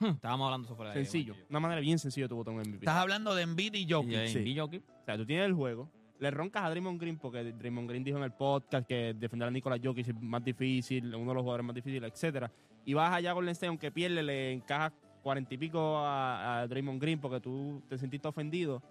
Hmm, 0.01 0.07
Estábamos 0.07 0.47
hablando 0.47 0.75
de 0.87 0.93
Sencillo. 0.93 1.37
Una 1.51 1.61
manera 1.61 1.81
bien 1.81 1.99
sencilla 1.99 2.25
de 2.25 2.29
tu 2.31 2.37
votar 2.37 2.53
un 2.53 2.61
MVP. 2.61 2.79
Estás 2.79 2.97
hablando 2.97 3.35
de 3.35 3.43
Embiid 3.43 3.75
y 3.75 3.89
Jokic. 3.89 4.27
Sí. 4.27 4.39
y 4.41 4.59
Jokic, 4.59 4.83
O 4.89 5.05
sea, 5.05 5.17
tú 5.17 5.25
tienes 5.25 5.47
el 5.47 5.53
juego, 5.55 5.89
le 6.25 6.31
roncas 6.31 6.65
a 6.65 6.71
Draymond 6.71 7.01
Green 7.01 7.19
porque 7.19 7.53
Draymond 7.53 7.89
Green 7.89 8.03
dijo 8.03 8.17
en 8.17 8.25
el 8.25 8.33
podcast 8.33 8.87
que 8.87 9.15
defender 9.15 9.49
a 9.49 9.51
Nicolas 9.51 9.79
Jokic 9.83 10.09
es 10.09 10.15
más 10.21 10.43
difícil, 10.43 11.15
uno 11.15 11.31
de 11.31 11.35
los 11.35 11.43
jugadores 11.43 11.67
más 11.67 11.75
difíciles, 11.75 12.11
etcétera. 12.11 12.51
Y 12.87 12.95
vas 12.95 13.13
allá 13.13 13.35
con 13.35 13.47
State, 13.51 13.69
aunque 13.69 13.91
pierde, 13.93 14.23
le 14.23 14.53
encajas 14.53 14.93
cuarenta 15.23 15.55
y 15.55 15.59
pico 15.59 15.99
a, 15.99 16.67
Draymond 16.69 17.01
Green 17.01 17.21
porque 17.21 17.41
tú 17.41 17.83
te 17.89 17.99
sentiste 17.99 18.27
ofendido. 18.27 18.83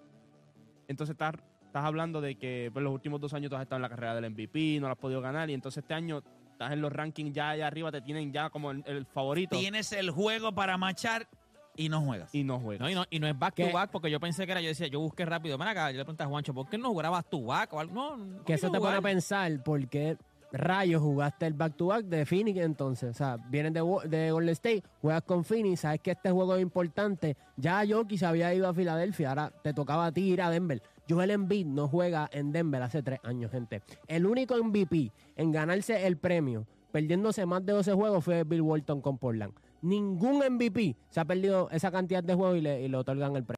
Entonces 0.87 1.13
estás, 1.13 1.33
estás 1.65 1.83
hablando 1.83 2.21
de 2.21 2.35
que 2.35 2.69
por 2.71 2.83
los 2.83 2.93
últimos 2.93 3.19
dos 3.19 3.33
años 3.33 3.49
tú 3.49 3.55
has 3.55 3.63
estado 3.63 3.77
en 3.77 3.83
la 3.83 3.89
carrera 3.89 4.15
del 4.15 4.29
MVP, 4.29 4.79
no 4.79 4.87
lo 4.87 4.93
has 4.93 4.99
podido 4.99 5.21
ganar, 5.21 5.49
y 5.49 5.53
entonces 5.53 5.83
este 5.83 5.95
año 5.95 6.21
estás 6.51 6.71
en 6.71 6.81
los 6.81 6.91
rankings 6.91 7.33
ya 7.33 7.49
allá 7.49 7.65
arriba, 7.65 7.91
te 7.91 8.01
tienen 8.01 8.31
ya 8.31 8.51
como 8.51 8.71
el, 8.71 8.83
el 8.85 9.05
favorito 9.05 9.57
Tienes 9.57 9.91
el 9.91 10.11
juego 10.11 10.53
para 10.53 10.77
machar 10.77 11.27
y 11.75 11.89
no 11.89 12.01
juegas. 12.01 12.33
y 12.33 12.43
no 12.43 12.59
juegas. 12.59 12.81
No, 12.81 12.89
y 12.89 12.95
no, 12.95 13.05
y 13.09 13.19
no 13.19 13.27
es 13.27 13.37
back 13.37 13.53
¿Qué? 13.55 13.67
to 13.67 13.73
back, 13.73 13.91
porque 13.91 14.11
yo 14.11 14.19
pensé 14.19 14.45
que 14.45 14.51
era, 14.51 14.61
yo 14.61 14.67
decía, 14.67 14.87
yo 14.87 14.99
busqué 14.99 15.25
rápido. 15.25 15.61
Acá, 15.61 15.91
yo 15.91 15.97
le 15.97 16.03
pregunté 16.03 16.23
a 16.23 16.27
Juancho, 16.27 16.53
¿por 16.53 16.67
qué 16.67 16.77
no 16.77 16.89
jugaba 16.89 17.17
back 17.17 17.29
to 17.29 17.41
back 17.41 17.73
o 17.73 17.79
algo? 17.79 17.93
No, 17.93 18.17
no 18.17 18.43
Que 18.43 18.53
eso 18.53 18.69
te 18.69 18.79
pone 18.79 18.97
a 18.97 19.01
pensar 19.01 19.63
por 19.63 19.87
qué 19.87 20.17
rayos 20.53 21.01
jugaste 21.01 21.47
el 21.47 21.53
back-to-back 21.53 22.05
de 22.05 22.25
Phoenix 22.25 22.59
entonces. 22.59 23.09
O 23.09 23.13
sea, 23.13 23.37
vienes 23.49 23.73
de, 23.73 23.81
de 24.07 24.31
Golden 24.31 24.51
State, 24.53 24.83
juegas 25.01 25.23
con 25.23 25.43
Phoenix, 25.43 25.81
sabes 25.81 25.99
que 25.99 26.11
este 26.11 26.31
juego 26.31 26.55
es 26.55 26.61
importante. 26.61 27.35
Ya 27.57 27.83
Jokic 27.87 28.19
se 28.19 28.25
había 28.25 28.53
ido 28.53 28.69
a 28.69 28.73
Filadelfia, 28.73 29.29
ahora 29.29 29.51
te 29.63 29.73
tocaba 29.73 30.05
a 30.05 30.11
ti 30.11 30.21
ir 30.21 30.41
a 30.41 30.49
Denver. 30.49 30.81
Joel 31.09 31.31
Embiid 31.31 31.65
no 31.65 31.87
juega 31.89 32.29
en 32.31 32.51
Denver 32.51 32.81
hace 32.81 33.03
tres 33.03 33.19
años, 33.23 33.51
gente. 33.51 33.81
El 34.07 34.25
único 34.25 34.55
MVP 34.55 35.11
en 35.35 35.51
ganarse 35.51 36.05
el 36.07 36.17
premio, 36.17 36.65
perdiéndose 36.91 37.45
más 37.45 37.65
de 37.65 37.73
12 37.73 37.93
juegos, 37.93 38.23
fue 38.23 38.43
Bill 38.43 38.61
Walton 38.61 39.01
con 39.01 39.17
Portland. 39.17 39.53
Ningún 39.83 40.37
MVP 40.39 40.95
se 41.11 41.19
ha 41.19 41.25
perdido 41.25 41.69
esa 41.69 41.91
cantidad 41.91 42.23
de 42.23 42.33
juegos 42.33 42.57
y 42.57 42.61
le, 42.61 42.81
y 42.81 42.87
le 42.87 42.97
otorgan 42.97 43.35
el 43.35 43.43
premio. 43.43 43.57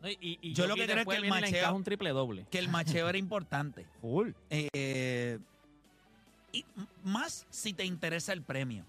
No, 0.00 0.08
y, 0.08 0.38
y- 0.42 0.52
Yo 0.52 0.66
lo 0.68 0.76
que 0.76 0.84
creo 0.86 0.98
es 1.00 1.06
que 1.06 1.16
el 1.16 1.24
macheo- 1.28 1.74
un 1.74 1.82
triple 1.82 2.10
doble. 2.10 2.46
Que 2.50 2.58
el 2.60 2.68
macheo 2.68 3.08
era 3.08 3.18
importante. 3.18 3.84
Full. 4.00 4.30
Eh, 4.50 5.38
y 6.52 6.64
más 7.02 7.46
si 7.50 7.72
te 7.72 7.84
interesa 7.84 8.32
el 8.32 8.42
premio. 8.42 8.84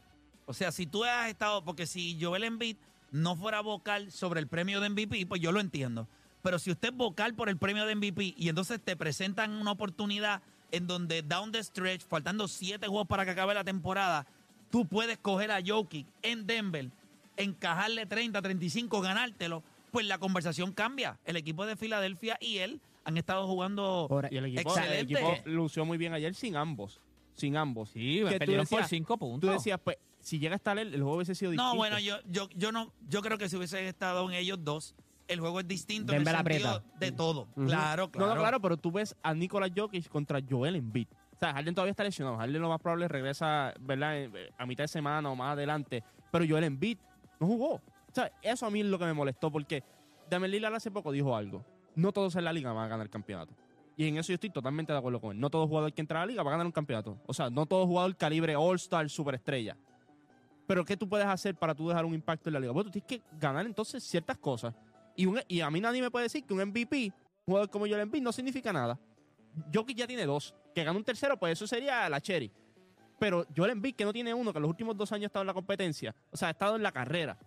O 0.45 0.54
sea, 0.54 0.72
si 0.72 0.86
tú 0.86 1.04
has 1.04 1.30
estado, 1.30 1.63
porque 1.63 1.88
si 1.88 2.17
Joel 2.22 2.43
Embiid 2.43 2.76
no 3.12 3.36
fuera 3.36 3.62
vocal 3.62 4.12
sobre 4.12 4.39
el 4.39 4.48
premio 4.48 4.82
de 4.82 4.89
MVP, 4.89 5.26
pues 5.28 5.41
yo 5.41 5.52
lo 5.52 5.60
entiendo. 5.60 6.08
Pero 6.41 6.60
si 6.60 6.72
usted 6.72 6.89
es 6.89 6.95
vocal 6.95 7.34
por 7.36 7.50
el 7.50 7.58
premio 7.58 7.86
de 7.86 7.95
MVP 7.95 8.36
y 8.38 8.50
entonces 8.50 8.80
te 8.84 8.95
presentan 8.95 9.52
una 9.54 9.72
oportunidad 9.72 10.41
en 10.72 10.88
donde 10.88 11.22
down 11.24 11.52
the 11.52 11.63
stretch, 11.63 12.02
faltando 12.06 12.48
siete 12.48 12.88
juegos 12.88 13.08
para 13.08 13.26
que 13.26 13.32
acabe 13.32 13.54
la 13.54 13.63
temporada, 13.63 14.26
tú 14.70 14.86
puedes 14.86 15.18
coger 15.18 15.52
a 15.52 15.60
Jokic 15.66 16.08
en 16.22 16.46
Denver, 16.48 16.90
encajarle 17.38 18.06
30, 18.06 18.42
35, 18.42 19.02
ganártelo, 19.02 19.64
pues 19.92 20.06
la 20.06 20.18
conversación 20.18 20.72
cambia. 20.74 21.20
El 21.26 21.36
equipo 21.38 21.66
de 21.66 21.76
Filadelfia 21.76 22.38
y 22.42 22.58
él 22.58 22.80
han 23.06 23.18
estado 23.18 23.48
jugando 23.48 24.06
Por- 24.10 24.32
Y 24.32 24.38
el 24.38 24.46
equipo, 24.46 24.62
Excelente. 24.70 25.00
el 25.00 25.06
equipo 25.06 25.36
lució 25.50 25.86
muy 25.86 25.98
bien 25.98 26.14
ayer 26.14 26.36
sin 26.36 26.56
ambos. 26.56 27.02
Sin 27.34 27.56
ambos. 27.56 27.90
Sí, 27.92 28.18
Que 28.20 28.34
tú 28.34 28.38
perdieron 28.40 28.66
por 28.68 28.80
decías- 28.80 28.90
cinco 28.90 29.14
Tú 29.14 29.20
puntos. 29.20 29.52
decías, 29.52 29.80
pues, 29.84 29.98
si 30.20 30.38
llega 30.40 30.54
a 30.56 30.58
estar 30.58 30.78
él, 30.78 30.94
el 30.94 31.02
juego 31.02 31.16
hubiese 31.16 31.34
sido 31.36 31.52
distinto. 31.52 31.72
No, 31.72 31.78
bueno, 31.78 31.98
yo, 32.00 32.18
yo, 32.30 32.50
yo 32.56 32.72
no, 32.74 32.92
yo 33.08 33.22
creo 33.22 33.38
que 33.38 33.48
si 33.48 33.56
hubiese 33.56 33.88
estado 33.88 34.30
en 34.30 34.36
ellos 34.36 34.60
dos, 34.62 34.94
el 35.30 35.40
juego 35.40 35.62
es 35.62 35.68
distinto 35.68 36.12
Denver 36.12 36.36
en 36.36 36.40
el 36.42 36.54
sentido 36.54 36.84
de 37.00 37.12
todo. 37.14 37.48
Claro, 37.56 38.06
No, 38.08 38.12
claro. 38.12 38.36
no, 38.36 38.42
claro, 38.42 38.60
pero 38.62 38.76
tú 38.78 38.92
ves 38.92 39.16
a 39.24 39.34
Nicolas 39.34 39.72
Jokic 39.76 40.10
contra 40.10 40.40
Joel 40.48 40.76
Embiid. 40.76 41.08
O 41.39 41.45
sea, 41.45 41.54
Harden 41.54 41.73
todavía 41.73 41.91
está 41.91 42.04
lesionado. 42.04 42.38
Harden 42.38 42.62
lo 42.62 42.67
más 42.67 42.82
probable 42.82 43.08
regresa, 43.08 43.73
¿verdad? 43.80 44.17
Eh, 44.17 44.52
A 44.58 44.65
mitad 44.65 44.84
de 44.84 44.88
semana 44.89 45.30
o 45.32 45.36
más 45.36 45.54
adelante. 45.54 46.04
Pero 46.32 46.43
Joel 46.47 46.65
Embiid 46.65 46.97
no 47.39 47.47
jugó. 47.47 47.75
O 47.75 47.82
sea, 48.13 48.30
eso 48.41 48.65
a 48.65 48.69
mí 48.69 48.82
es 48.82 48.86
lo 48.88 48.99
que 48.99 49.06
me 49.06 49.13
molestó 49.13 49.49
porque 49.52 49.84
Damian 50.30 50.52
Lillard 50.52 50.73
hace 50.75 50.91
poco 50.91 51.12
dijo 51.13 51.36
algo. 51.36 51.63
No 51.95 52.12
todos 52.12 52.36
en 52.36 52.43
la 52.43 52.52
liga 52.52 52.73
van 52.73 52.86
a 52.86 52.88
ganar 52.89 53.06
el 53.06 53.10
campeonato. 53.10 53.54
Y 53.95 54.06
en 54.08 54.17
eso 54.17 54.30
yo 54.30 54.36
estoy 54.36 54.49
totalmente 54.49 54.91
de 54.91 54.99
acuerdo 54.99 55.21
con 55.21 55.32
él. 55.32 55.39
No 55.39 55.49
todo 55.49 55.65
jugador 55.67 55.93
que 55.93 56.02
entra 56.02 56.21
a 56.21 56.25
la 56.25 56.32
liga 56.32 56.43
va 56.43 56.49
a 56.49 56.54
ganar 56.54 56.65
un 56.65 56.71
campeonato. 56.73 57.17
O 57.25 57.34
sea, 57.34 57.49
no 57.49 57.65
todo 57.65 57.86
jugador 57.88 58.15
calibre 58.17 58.56
All-Star, 58.56 59.10
superestrella. 59.10 59.78
Pero 60.67 60.86
¿qué 60.86 60.95
tú 60.97 61.08
puedes 61.10 61.25
hacer 61.25 61.56
para 61.56 61.73
tú 61.73 61.88
dejar 61.89 62.06
un 62.06 62.13
impacto 62.13 62.49
en 62.49 62.54
la 62.54 62.60
liga? 62.60 62.71
Bueno, 62.73 62.91
tú 62.91 62.99
tienes 62.99 63.08
que 63.08 63.38
ganar 63.39 63.65
entonces 63.65 64.04
ciertas 64.04 64.38
cosas. 64.38 64.73
Y, 65.15 65.25
un- 65.25 65.41
y 65.47 65.62
a 65.62 65.69
mí 65.71 65.80
nadie 65.82 66.02
me 66.02 66.12
puede 66.12 66.23
decir 66.23 66.43
que 66.45 66.54
un 66.54 66.60
MVP, 66.62 67.06
un 67.08 67.13
jugador 67.45 67.69
como 67.69 67.86
Joel 67.88 68.02
Embiid, 68.02 68.21
no 68.21 68.32
significa 68.32 68.71
nada. 68.71 68.99
Jokic 69.73 69.97
ya 69.97 70.08
tiene 70.08 70.25
dos. 70.25 70.54
Que 70.80 70.86
gana 70.86 70.98
un 70.98 71.04
tercero, 71.04 71.38
pues 71.38 71.54
eso 71.54 71.68
sería 71.68 72.08
la 72.10 72.22
cherry. 72.22 72.52
Pero 73.20 73.46
Joel 73.56 73.72
Embiid, 73.72 73.96
que 73.96 74.06
no 74.06 74.13
tiene 74.13 74.34
uno, 74.34 74.52
que 74.54 74.60
en 74.60 74.62
los 74.63 74.70
últimos 74.70 74.96
dos 74.96 75.12
años 75.12 75.26
ha 75.26 75.28
estado 75.28 75.44
en 75.44 75.48
la 75.48 75.54
competencia, 75.54 76.15
o 76.32 76.38
sea, 76.38 76.48
ha 76.48 76.52
estado 76.52 76.76
en 76.78 76.84
la 76.84 76.92
carrera. 76.92 77.38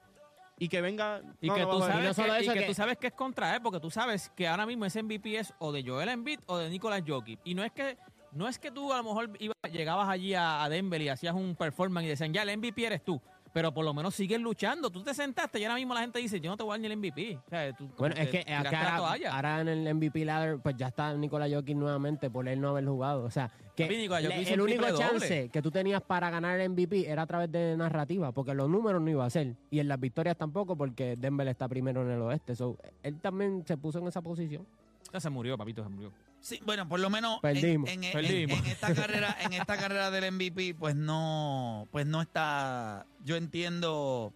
Y 0.58 0.68
que 0.68 0.80
venga... 0.82 1.22
Y 1.40 1.48
no, 1.48 1.54
que, 1.54 1.62
tú 1.62 1.78
sabes, 1.80 2.04
no 2.04 2.14
solo 2.14 2.34
que, 2.34 2.38
y 2.40 2.42
eso, 2.44 2.52
que 2.52 2.60
que- 2.60 2.66
tú 2.66 2.74
sabes 2.74 2.98
que 2.98 3.06
es 3.08 3.12
contra 3.14 3.54
él, 3.56 3.62
porque 3.62 3.80
tú 3.80 3.90
sabes 3.90 4.30
que 4.36 4.46
ahora 4.46 4.66
mismo 4.66 4.84
ese 4.84 5.02
MVP 5.02 5.38
es 5.38 5.54
o 5.58 5.72
de 5.72 5.82
Joel 5.82 6.10
Embiid 6.10 6.40
o 6.46 6.58
de 6.58 6.68
Nicolas 6.68 7.02
Jokic. 7.06 7.40
Y 7.44 7.54
no 7.54 7.64
es 7.64 7.72
que 7.72 7.96
no 8.32 8.48
es 8.48 8.58
que 8.58 8.70
tú 8.70 8.92
a 8.92 8.98
lo 8.98 9.02
mejor 9.04 9.30
ibas- 9.40 9.72
llegabas 9.72 10.08
allí 10.08 10.34
a, 10.34 10.62
a 10.62 10.68
Denver 10.68 11.00
y 11.02 11.08
hacías 11.08 11.34
un 11.34 11.56
performance 11.56 12.04
y 12.06 12.08
decían, 12.10 12.32
ya 12.32 12.42
el 12.42 12.56
MVP 12.58 12.84
eres 12.86 13.02
tú. 13.04 13.20
Pero 13.52 13.72
por 13.74 13.84
lo 13.84 13.92
menos 13.92 14.14
sigues 14.14 14.40
luchando. 14.40 14.88
Tú 14.90 15.02
te 15.02 15.12
sentaste 15.12 15.60
y 15.60 15.64
ahora 15.64 15.74
mismo 15.76 15.92
la 15.92 16.00
gente 16.00 16.18
dice, 16.18 16.40
yo 16.40 16.50
no 16.50 16.56
te 16.56 16.62
voy 16.62 16.70
a 16.70 16.74
dar 16.74 16.80
ni 16.80 16.86
el 16.86 16.96
MVP. 16.96 17.36
O 17.46 17.50
sea, 17.50 17.72
tú 17.74 17.88
Bueno, 17.98 18.14
es 18.16 18.28
que 18.28 18.38
acá 18.54 18.96
ahora, 19.30 19.60
en 19.60 19.68
el 19.68 19.94
MVP 19.94 20.24
ladder, 20.24 20.58
pues 20.60 20.74
ya 20.76 20.88
está 20.88 21.12
Nikola 21.14 21.46
Jokic 21.50 21.76
nuevamente 21.76 22.30
por 22.30 22.48
él 22.48 22.60
no 22.60 22.70
haber 22.70 22.86
jugado. 22.86 23.24
O 23.24 23.30
sea, 23.30 23.50
que 23.76 23.86
le- 23.88 24.52
el 24.54 24.60
único 24.60 24.82
doble. 24.86 24.98
chance 24.98 25.48
que 25.50 25.60
tú 25.62 25.70
tenías 25.70 26.00
para 26.02 26.30
ganar 26.30 26.58
el 26.60 26.70
MVP 26.70 27.10
era 27.10 27.22
a 27.22 27.26
través 27.26 27.52
de 27.52 27.76
narrativa, 27.76 28.32
porque 28.32 28.54
los 28.54 28.68
números 28.70 29.02
no 29.02 29.10
iba 29.10 29.24
a 29.26 29.30
ser. 29.30 29.54
Y 29.70 29.80
en 29.80 29.88
las 29.88 30.00
victorias 30.00 30.36
tampoco, 30.36 30.74
porque 30.76 31.16
Denver 31.18 31.46
está 31.48 31.68
primero 31.68 32.02
en 32.02 32.10
el 32.10 32.22
oeste. 32.22 32.56
So, 32.56 32.78
él 33.02 33.20
también 33.20 33.64
se 33.66 33.76
puso 33.76 33.98
en 33.98 34.06
esa 34.08 34.22
posición. 34.22 34.66
Ya 35.12 35.20
se 35.20 35.28
murió, 35.28 35.58
papito, 35.58 35.82
se 35.82 35.90
murió. 35.90 36.10
Sí, 36.42 36.60
bueno, 36.64 36.88
por 36.88 36.98
lo 37.00 37.08
menos 37.08 37.36
en, 37.36 37.40
Perdimos. 37.40 37.88
en- 37.90 38.04
en- 38.04 38.12
Perdimos. 38.12 38.58
en 38.58 38.66
esta 38.66 38.92
carrera, 38.94 39.36
en 39.40 39.52
esta 39.52 39.76
carrera 39.78 40.10
del 40.10 40.24
MVP, 40.32 40.74
pues 40.74 40.94
no, 40.96 41.86
pues 41.92 42.04
no 42.04 42.20
está. 42.20 43.06
Yo 43.24 43.36
entiendo 43.36 44.32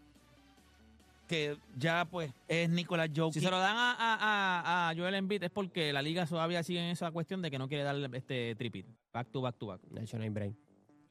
que 1.26 1.58
ya 1.76 2.04
pues 2.08 2.32
es 2.46 2.70
Nicolás 2.70 3.10
Jokic. 3.14 3.34
Si 3.34 3.40
se 3.40 3.50
lo 3.50 3.58
dan 3.58 3.76
a, 3.76 3.90
a, 3.98 4.14
a, 4.20 4.88
a 4.90 4.94
Joel 4.94 5.16
Embiid 5.16 5.42
es 5.42 5.50
porque 5.50 5.92
la 5.92 6.00
liga 6.00 6.24
todavía 6.26 6.62
sigue 6.62 6.78
en 6.78 6.90
esa 6.90 7.10
cuestión 7.10 7.42
de 7.42 7.50
que 7.50 7.58
no 7.58 7.66
quiere 7.66 7.82
darle 7.82 8.08
este 8.16 8.54
tripit. 8.54 8.86
Back 9.12 9.32
to 9.32 9.40
back 9.40 9.56
to 9.58 9.66
back. 9.66 9.80
De 9.90 10.02
hecho, 10.04 10.16
no 10.16 10.22
hay 10.22 10.30
break. 10.30 10.54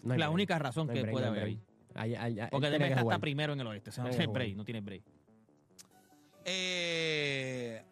No 0.02 0.14
hay 0.14 0.20
la 0.20 0.28
break. 0.28 0.34
única 0.34 0.58
razón 0.60 0.88
No 0.88 0.94
que 0.94 1.02
break, 1.02 1.12
puede 1.12 1.26
no 1.26 1.32
haber 1.34 1.44
ahí. 1.44 1.60
Porque 2.52 2.70
jugar. 2.78 3.00
está 3.00 3.20
primero 3.20 3.52
en 3.52 3.60
el 3.60 3.68
oeste. 3.68 3.90
O 3.90 3.94
sea, 3.94 4.06
no 4.06 4.10
Tiene 4.12 4.28
break, 4.28 4.56
no 4.56 4.64
tiene 4.64 4.80
break. 4.80 5.04
Eh, 6.46 7.84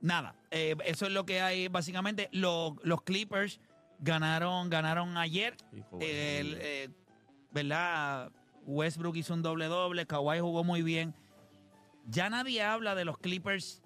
nada, 0.00 0.34
eh, 0.50 0.76
eso 0.84 1.06
es 1.06 1.12
lo 1.12 1.24
que 1.26 1.40
hay 1.40 1.68
básicamente. 1.68 2.28
Los, 2.32 2.74
los 2.82 3.02
Clippers 3.02 3.60
ganaron, 3.98 4.70
ganaron 4.70 5.16
ayer. 5.16 5.56
Hijo 5.76 5.98
El, 6.00 6.56
eh, 6.60 6.88
¿Verdad? 7.52 8.30
Westbrook 8.66 9.16
hizo 9.16 9.34
un 9.34 9.42
doble 9.42 9.66
doble, 9.66 10.06
Kawhi 10.06 10.40
jugó 10.40 10.64
muy 10.64 10.82
bien. 10.82 11.14
Ya 12.06 12.30
nadie 12.30 12.62
habla 12.62 12.94
de 12.94 13.04
los 13.04 13.18
Clippers 13.18 13.82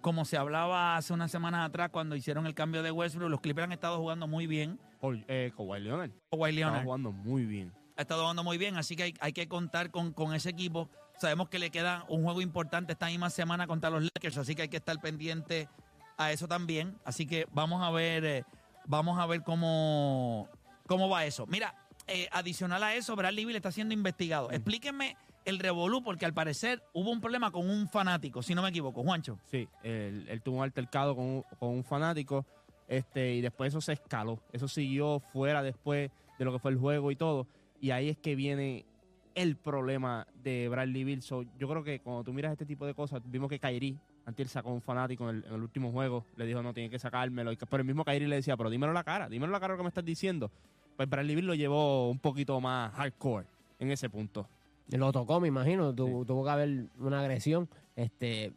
como 0.00 0.24
se 0.24 0.36
hablaba 0.36 0.96
hace 0.96 1.12
unas 1.12 1.30
semanas 1.30 1.68
atrás 1.68 1.90
cuando 1.90 2.14
hicieron 2.16 2.46
el 2.46 2.54
cambio 2.54 2.82
de 2.82 2.90
Westbrook. 2.90 3.30
Los 3.30 3.40
Clippers 3.40 3.64
han 3.64 3.72
estado 3.72 3.98
jugando 3.98 4.26
muy 4.26 4.46
bien. 4.46 4.78
Eh, 5.26 5.52
Kawhi 5.56 5.80
Leonard. 5.80 6.10
Kawhi 6.30 6.52
Leonard 6.52 6.84
jugando 6.84 7.12
muy 7.12 7.44
bien. 7.44 7.72
ha 7.96 8.02
estado 8.02 8.22
jugando 8.22 8.44
muy 8.44 8.58
bien, 8.58 8.76
así 8.76 8.94
que 8.94 9.02
hay, 9.04 9.14
hay 9.20 9.32
que 9.32 9.48
contar 9.48 9.90
con, 9.90 10.12
con 10.12 10.34
ese 10.34 10.50
equipo. 10.50 10.88
Sabemos 11.18 11.48
que 11.48 11.58
le 11.58 11.70
queda 11.70 12.04
un 12.08 12.22
juego 12.24 12.40
importante 12.40 12.92
esta 12.92 13.06
misma 13.06 13.30
semana 13.30 13.66
contra 13.66 13.90
los 13.90 14.02
Lakers, 14.02 14.38
así 14.38 14.54
que 14.54 14.62
hay 14.62 14.68
que 14.68 14.76
estar 14.76 14.98
pendiente 15.00 15.68
a 16.16 16.32
eso 16.32 16.46
también. 16.48 16.96
Así 17.04 17.26
que 17.26 17.46
vamos 17.52 17.82
a 17.82 17.90
ver, 17.90 18.24
eh, 18.24 18.44
vamos 18.86 19.18
a 19.18 19.26
ver 19.26 19.42
cómo, 19.42 20.48
cómo 20.86 21.08
va 21.08 21.24
eso. 21.24 21.46
Mira, 21.46 21.74
eh, 22.06 22.28
adicional 22.32 22.82
a 22.82 22.94
eso, 22.94 23.14
Bradley 23.16 23.44
Bill 23.44 23.56
está 23.56 23.72
siendo 23.72 23.94
investigado. 23.94 24.50
Explíquenme 24.50 25.16
el 25.44 25.58
revolú, 25.58 26.02
porque 26.02 26.24
al 26.26 26.34
parecer 26.34 26.82
hubo 26.92 27.10
un 27.10 27.20
problema 27.20 27.50
con 27.50 27.68
un 27.68 27.88
fanático, 27.88 28.42
si 28.42 28.54
no 28.54 28.62
me 28.62 28.68
equivoco, 28.68 29.02
Juancho. 29.02 29.38
Sí, 29.50 29.68
él, 29.82 30.26
él 30.28 30.42
tuvo 30.42 30.58
un 30.58 30.62
altercado 30.62 31.16
con, 31.16 31.24
un- 31.24 31.44
con 31.58 31.70
un 31.70 31.84
fanático 31.84 32.44
este, 32.86 33.34
y 33.34 33.40
después 33.40 33.68
eso 33.68 33.80
se 33.80 33.94
escaló. 33.94 34.40
Eso 34.52 34.68
siguió 34.68 35.20
fuera 35.20 35.62
después 35.62 36.10
de 36.38 36.44
lo 36.44 36.52
que 36.52 36.58
fue 36.58 36.70
el 36.70 36.78
juego 36.78 37.10
y 37.10 37.16
todo. 37.16 37.46
Y 37.80 37.90
ahí 37.90 38.08
es 38.08 38.16
que 38.18 38.34
viene 38.34 38.84
el 39.42 39.56
problema 39.56 40.26
de 40.42 40.68
Bradley 40.68 41.04
Bill. 41.04 41.22
So, 41.22 41.44
yo 41.58 41.68
creo 41.68 41.82
que 41.84 42.00
cuando 42.00 42.24
tú 42.24 42.32
miras 42.32 42.52
este 42.52 42.66
tipo 42.66 42.86
de 42.86 42.94
cosas, 42.94 43.20
vimos 43.24 43.48
que 43.48 43.58
Kyrie, 43.58 43.96
antes 44.26 44.44
él 44.44 44.48
sacó 44.50 44.70
a 44.70 44.72
un 44.72 44.82
fanático 44.82 45.28
en 45.30 45.36
el, 45.36 45.44
en 45.44 45.54
el 45.54 45.62
último 45.62 45.90
juego, 45.92 46.24
le 46.36 46.46
dijo, 46.46 46.62
no, 46.62 46.72
tiene 46.74 46.90
que 46.90 46.98
sacármelo. 46.98 47.50
Pero 47.70 47.80
el 47.80 47.86
mismo 47.86 48.04
Kyrie 48.04 48.28
le 48.28 48.36
decía, 48.36 48.56
pero 48.56 48.70
dímelo 48.70 48.92
la 48.92 49.04
cara, 49.04 49.28
dímelo 49.28 49.52
la 49.52 49.60
cara 49.60 49.74
lo 49.74 49.78
que 49.78 49.82
me 49.84 49.88
estás 49.88 50.04
diciendo. 50.04 50.50
Pues 50.96 51.08
Bradley 51.08 51.34
Bill 51.36 51.46
lo 51.46 51.54
llevó 51.54 52.10
un 52.10 52.18
poquito 52.18 52.60
más 52.60 52.92
hardcore 52.94 53.46
en 53.78 53.90
ese 53.90 54.10
punto. 54.10 54.46
Lo 54.90 55.12
tocó, 55.12 55.38
me 55.40 55.48
imagino. 55.48 55.94
Tu- 55.94 56.24
Tuvo 56.24 56.44
que 56.44 56.50
haber 56.50 56.84
una 56.98 57.20
agresión. 57.20 57.68
Este, 57.94 58.52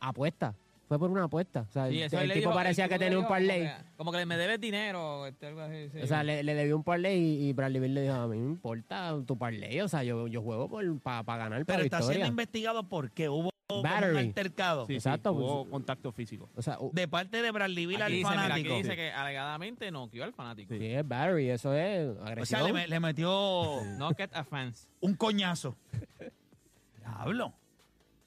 apuesta. 0.00 0.54
Fue 0.90 0.98
por 0.98 1.08
una 1.08 1.22
apuesta. 1.22 1.66
O 1.68 1.72
sea, 1.72 1.88
Sí, 1.88 2.00
el, 2.02 2.10
tipo 2.10 2.34
dijo- 2.34 2.52
parecía 2.52 2.86
el 2.86 2.90
que 2.90 2.96
tipo 2.96 3.04
tenía 3.04 3.18
un 3.18 3.22
dijo 3.22 3.28
parlay. 3.32 3.60
Como 3.60 3.78
que, 3.78 3.96
como 3.96 4.12
que 4.12 4.26
me 4.26 4.36
debes 4.36 4.60
dinero. 4.60 5.24
este, 5.28 5.46
algo 5.46 5.60
así, 5.60 5.88
sí. 5.92 6.00
O 6.02 6.06
sea, 6.08 6.24
le, 6.24 6.42
le 6.42 6.52
debió 6.56 6.76
un 6.76 6.82
parlay 6.82 7.16
y, 7.16 7.48
y 7.48 7.52
Bradley 7.52 7.80
Bill 7.80 7.94
le 7.94 8.02
dijo, 8.02 8.14
a 8.14 8.26
mí 8.26 8.36
no 8.38 8.44
me 8.44 8.50
importa 8.50 9.16
tu 9.24 9.38
parlay. 9.38 9.80
O 9.82 9.86
sea, 9.86 10.02
yo, 10.02 10.26
yo 10.26 10.42
juego 10.42 10.68
para 10.68 11.22
ganar, 11.38 11.64
para 11.64 11.76
Pero 11.76 11.84
está 11.84 11.98
victoria. 11.98 12.16
siendo 12.16 12.26
investigado 12.26 12.88
porque 12.88 13.28
hubo 13.28 13.50
un 13.72 13.86
altercado 13.86 14.84
Sí, 14.88 14.94
Exacto, 14.94 15.30
sí, 15.30 15.36
hubo 15.38 15.60
pues- 15.62 15.70
contacto 15.70 16.10
físico. 16.10 16.48
O 16.56 16.60
sea, 16.62 16.76
de 16.92 17.06
parte 17.06 17.40
de 17.40 17.52
Bradley 17.52 17.86
Bill 17.86 18.02
al 18.02 18.10
dice, 18.10 18.28
mira, 18.28 18.40
aquí 18.42 18.48
fanático. 18.64 18.74
dice 18.74 18.96
que 18.96 19.12
alegadamente 19.12 19.92
noqueó 19.92 20.24
al 20.24 20.32
fanático. 20.32 20.74
sí, 20.74 20.86
es 20.86 21.06
battery, 21.06 21.50
eso 21.50 21.72
es 21.72 22.08
O 22.08 22.14
sea, 22.16 22.26
agresión. 22.26 22.64
le, 22.64 22.72
me- 22.72 22.88
le 22.88 22.98
metió 22.98 23.78
Knocked 23.96 24.30
a 24.34 24.42
fans. 24.42 24.88
un 25.00 25.14
coñazo. 25.14 25.76
Diablo. 26.98 27.54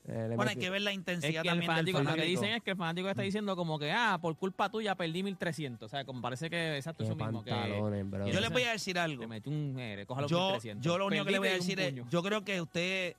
Eh, 0.05 0.27
le 0.29 0.35
Bueno, 0.35 0.51
hay 0.51 0.57
que 0.57 0.69
ver 0.69 0.81
la 0.81 0.91
Es 0.91 0.97
intensidad 0.97 1.43
que 1.43 1.49
también 1.49 1.71
fanático, 1.71 1.97
del 1.97 2.05
lo 2.05 2.11
que 2.11 2.15
fanático. 2.21 2.41
dicen 2.41 2.55
es 2.55 2.63
que 2.63 2.71
el 2.71 2.77
fanático 2.77 3.09
está 3.09 3.21
diciendo 3.21 3.55
como 3.55 3.79
que, 3.79 3.91
ah, 3.91 4.19
por 4.21 4.35
culpa 4.35 4.69
tuya 4.69 4.95
perdí 4.95 5.23
1300. 5.23 5.85
O 5.85 5.89
sea, 5.89 6.03
como 6.03 6.21
parece 6.21 6.49
que, 6.49 6.75
exacto, 6.75 7.03
eso 7.03 7.15
mismo. 7.15 7.43
Que 7.43 7.51
bro. 7.51 8.27
Yo 8.27 8.39
les 8.41 8.49
voy 8.49 8.63
a 8.63 8.71
decir 8.71 8.99
algo. 8.99 9.25
le 9.25 9.41
un, 9.45 9.75
eh, 9.79 10.05
Yo, 10.27 10.47
1300. 10.49 10.83
yo 10.83 10.97
lo 10.97 11.07
único 11.07 11.23
que 11.23 11.31
le 11.31 11.39
voy 11.39 11.47
a 11.49 11.53
decir 11.53 11.79
es, 11.79 11.93
yo 12.09 12.21
creo 12.21 12.43
que 12.43 12.59
usted 12.59 13.15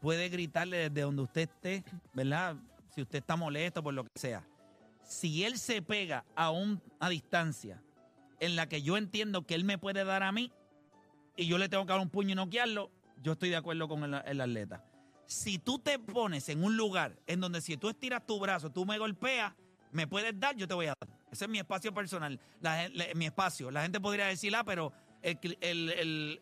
puede 0.00 0.28
gritarle 0.28 0.88
desde 0.88 1.02
donde 1.02 1.22
usted 1.22 1.42
esté, 1.42 1.84
¿verdad? 2.14 2.56
Si 2.94 3.02
usted 3.02 3.18
está 3.18 3.36
molesto 3.36 3.82
por 3.82 3.92
lo 3.92 4.04
que 4.04 4.10
sea. 4.14 4.44
Si 5.02 5.44
él 5.44 5.58
se 5.58 5.82
pega 5.82 6.24
a 6.34 6.50
un, 6.50 6.80
a 7.00 7.08
distancia 7.08 7.82
en 8.40 8.56
la 8.56 8.66
que 8.68 8.82
yo 8.82 8.96
entiendo 8.96 9.46
que 9.46 9.54
él 9.54 9.64
me 9.64 9.78
puede 9.78 10.04
dar 10.04 10.22
a 10.22 10.32
mí 10.32 10.52
y 11.36 11.46
yo 11.46 11.58
le 11.58 11.68
tengo 11.68 11.84
que 11.84 11.92
dar 11.92 12.00
un 12.00 12.10
puño 12.10 12.32
y 12.32 12.34
noquearlo, 12.34 12.90
yo 13.22 13.32
estoy 13.32 13.50
de 13.50 13.56
acuerdo 13.56 13.88
con 13.88 14.04
el, 14.04 14.22
el 14.26 14.40
atleta. 14.40 14.84
Si 15.28 15.58
tú 15.58 15.78
te 15.78 15.98
pones 15.98 16.48
en 16.48 16.64
un 16.64 16.74
lugar 16.78 17.18
en 17.26 17.38
donde 17.40 17.60
si 17.60 17.76
tú 17.76 17.90
estiras 17.90 18.24
tu 18.26 18.40
brazo, 18.40 18.70
tú 18.70 18.86
me 18.86 18.96
golpeas, 18.96 19.52
me 19.92 20.06
puedes 20.06 20.38
dar, 20.40 20.56
yo 20.56 20.66
te 20.66 20.72
voy 20.72 20.86
a 20.86 20.94
dar. 20.98 21.08
Ese 21.30 21.44
es 21.44 21.50
mi 21.50 21.58
espacio 21.58 21.92
personal, 21.92 22.40
la 22.62 22.88
mi 23.14 23.26
espacio. 23.26 23.70
La 23.70 23.82
gente 23.82 24.00
podría 24.00 24.24
decir, 24.24 24.56
ah, 24.56 24.64
pero 24.64 24.90
el, 25.20 25.38
el- 25.60 25.90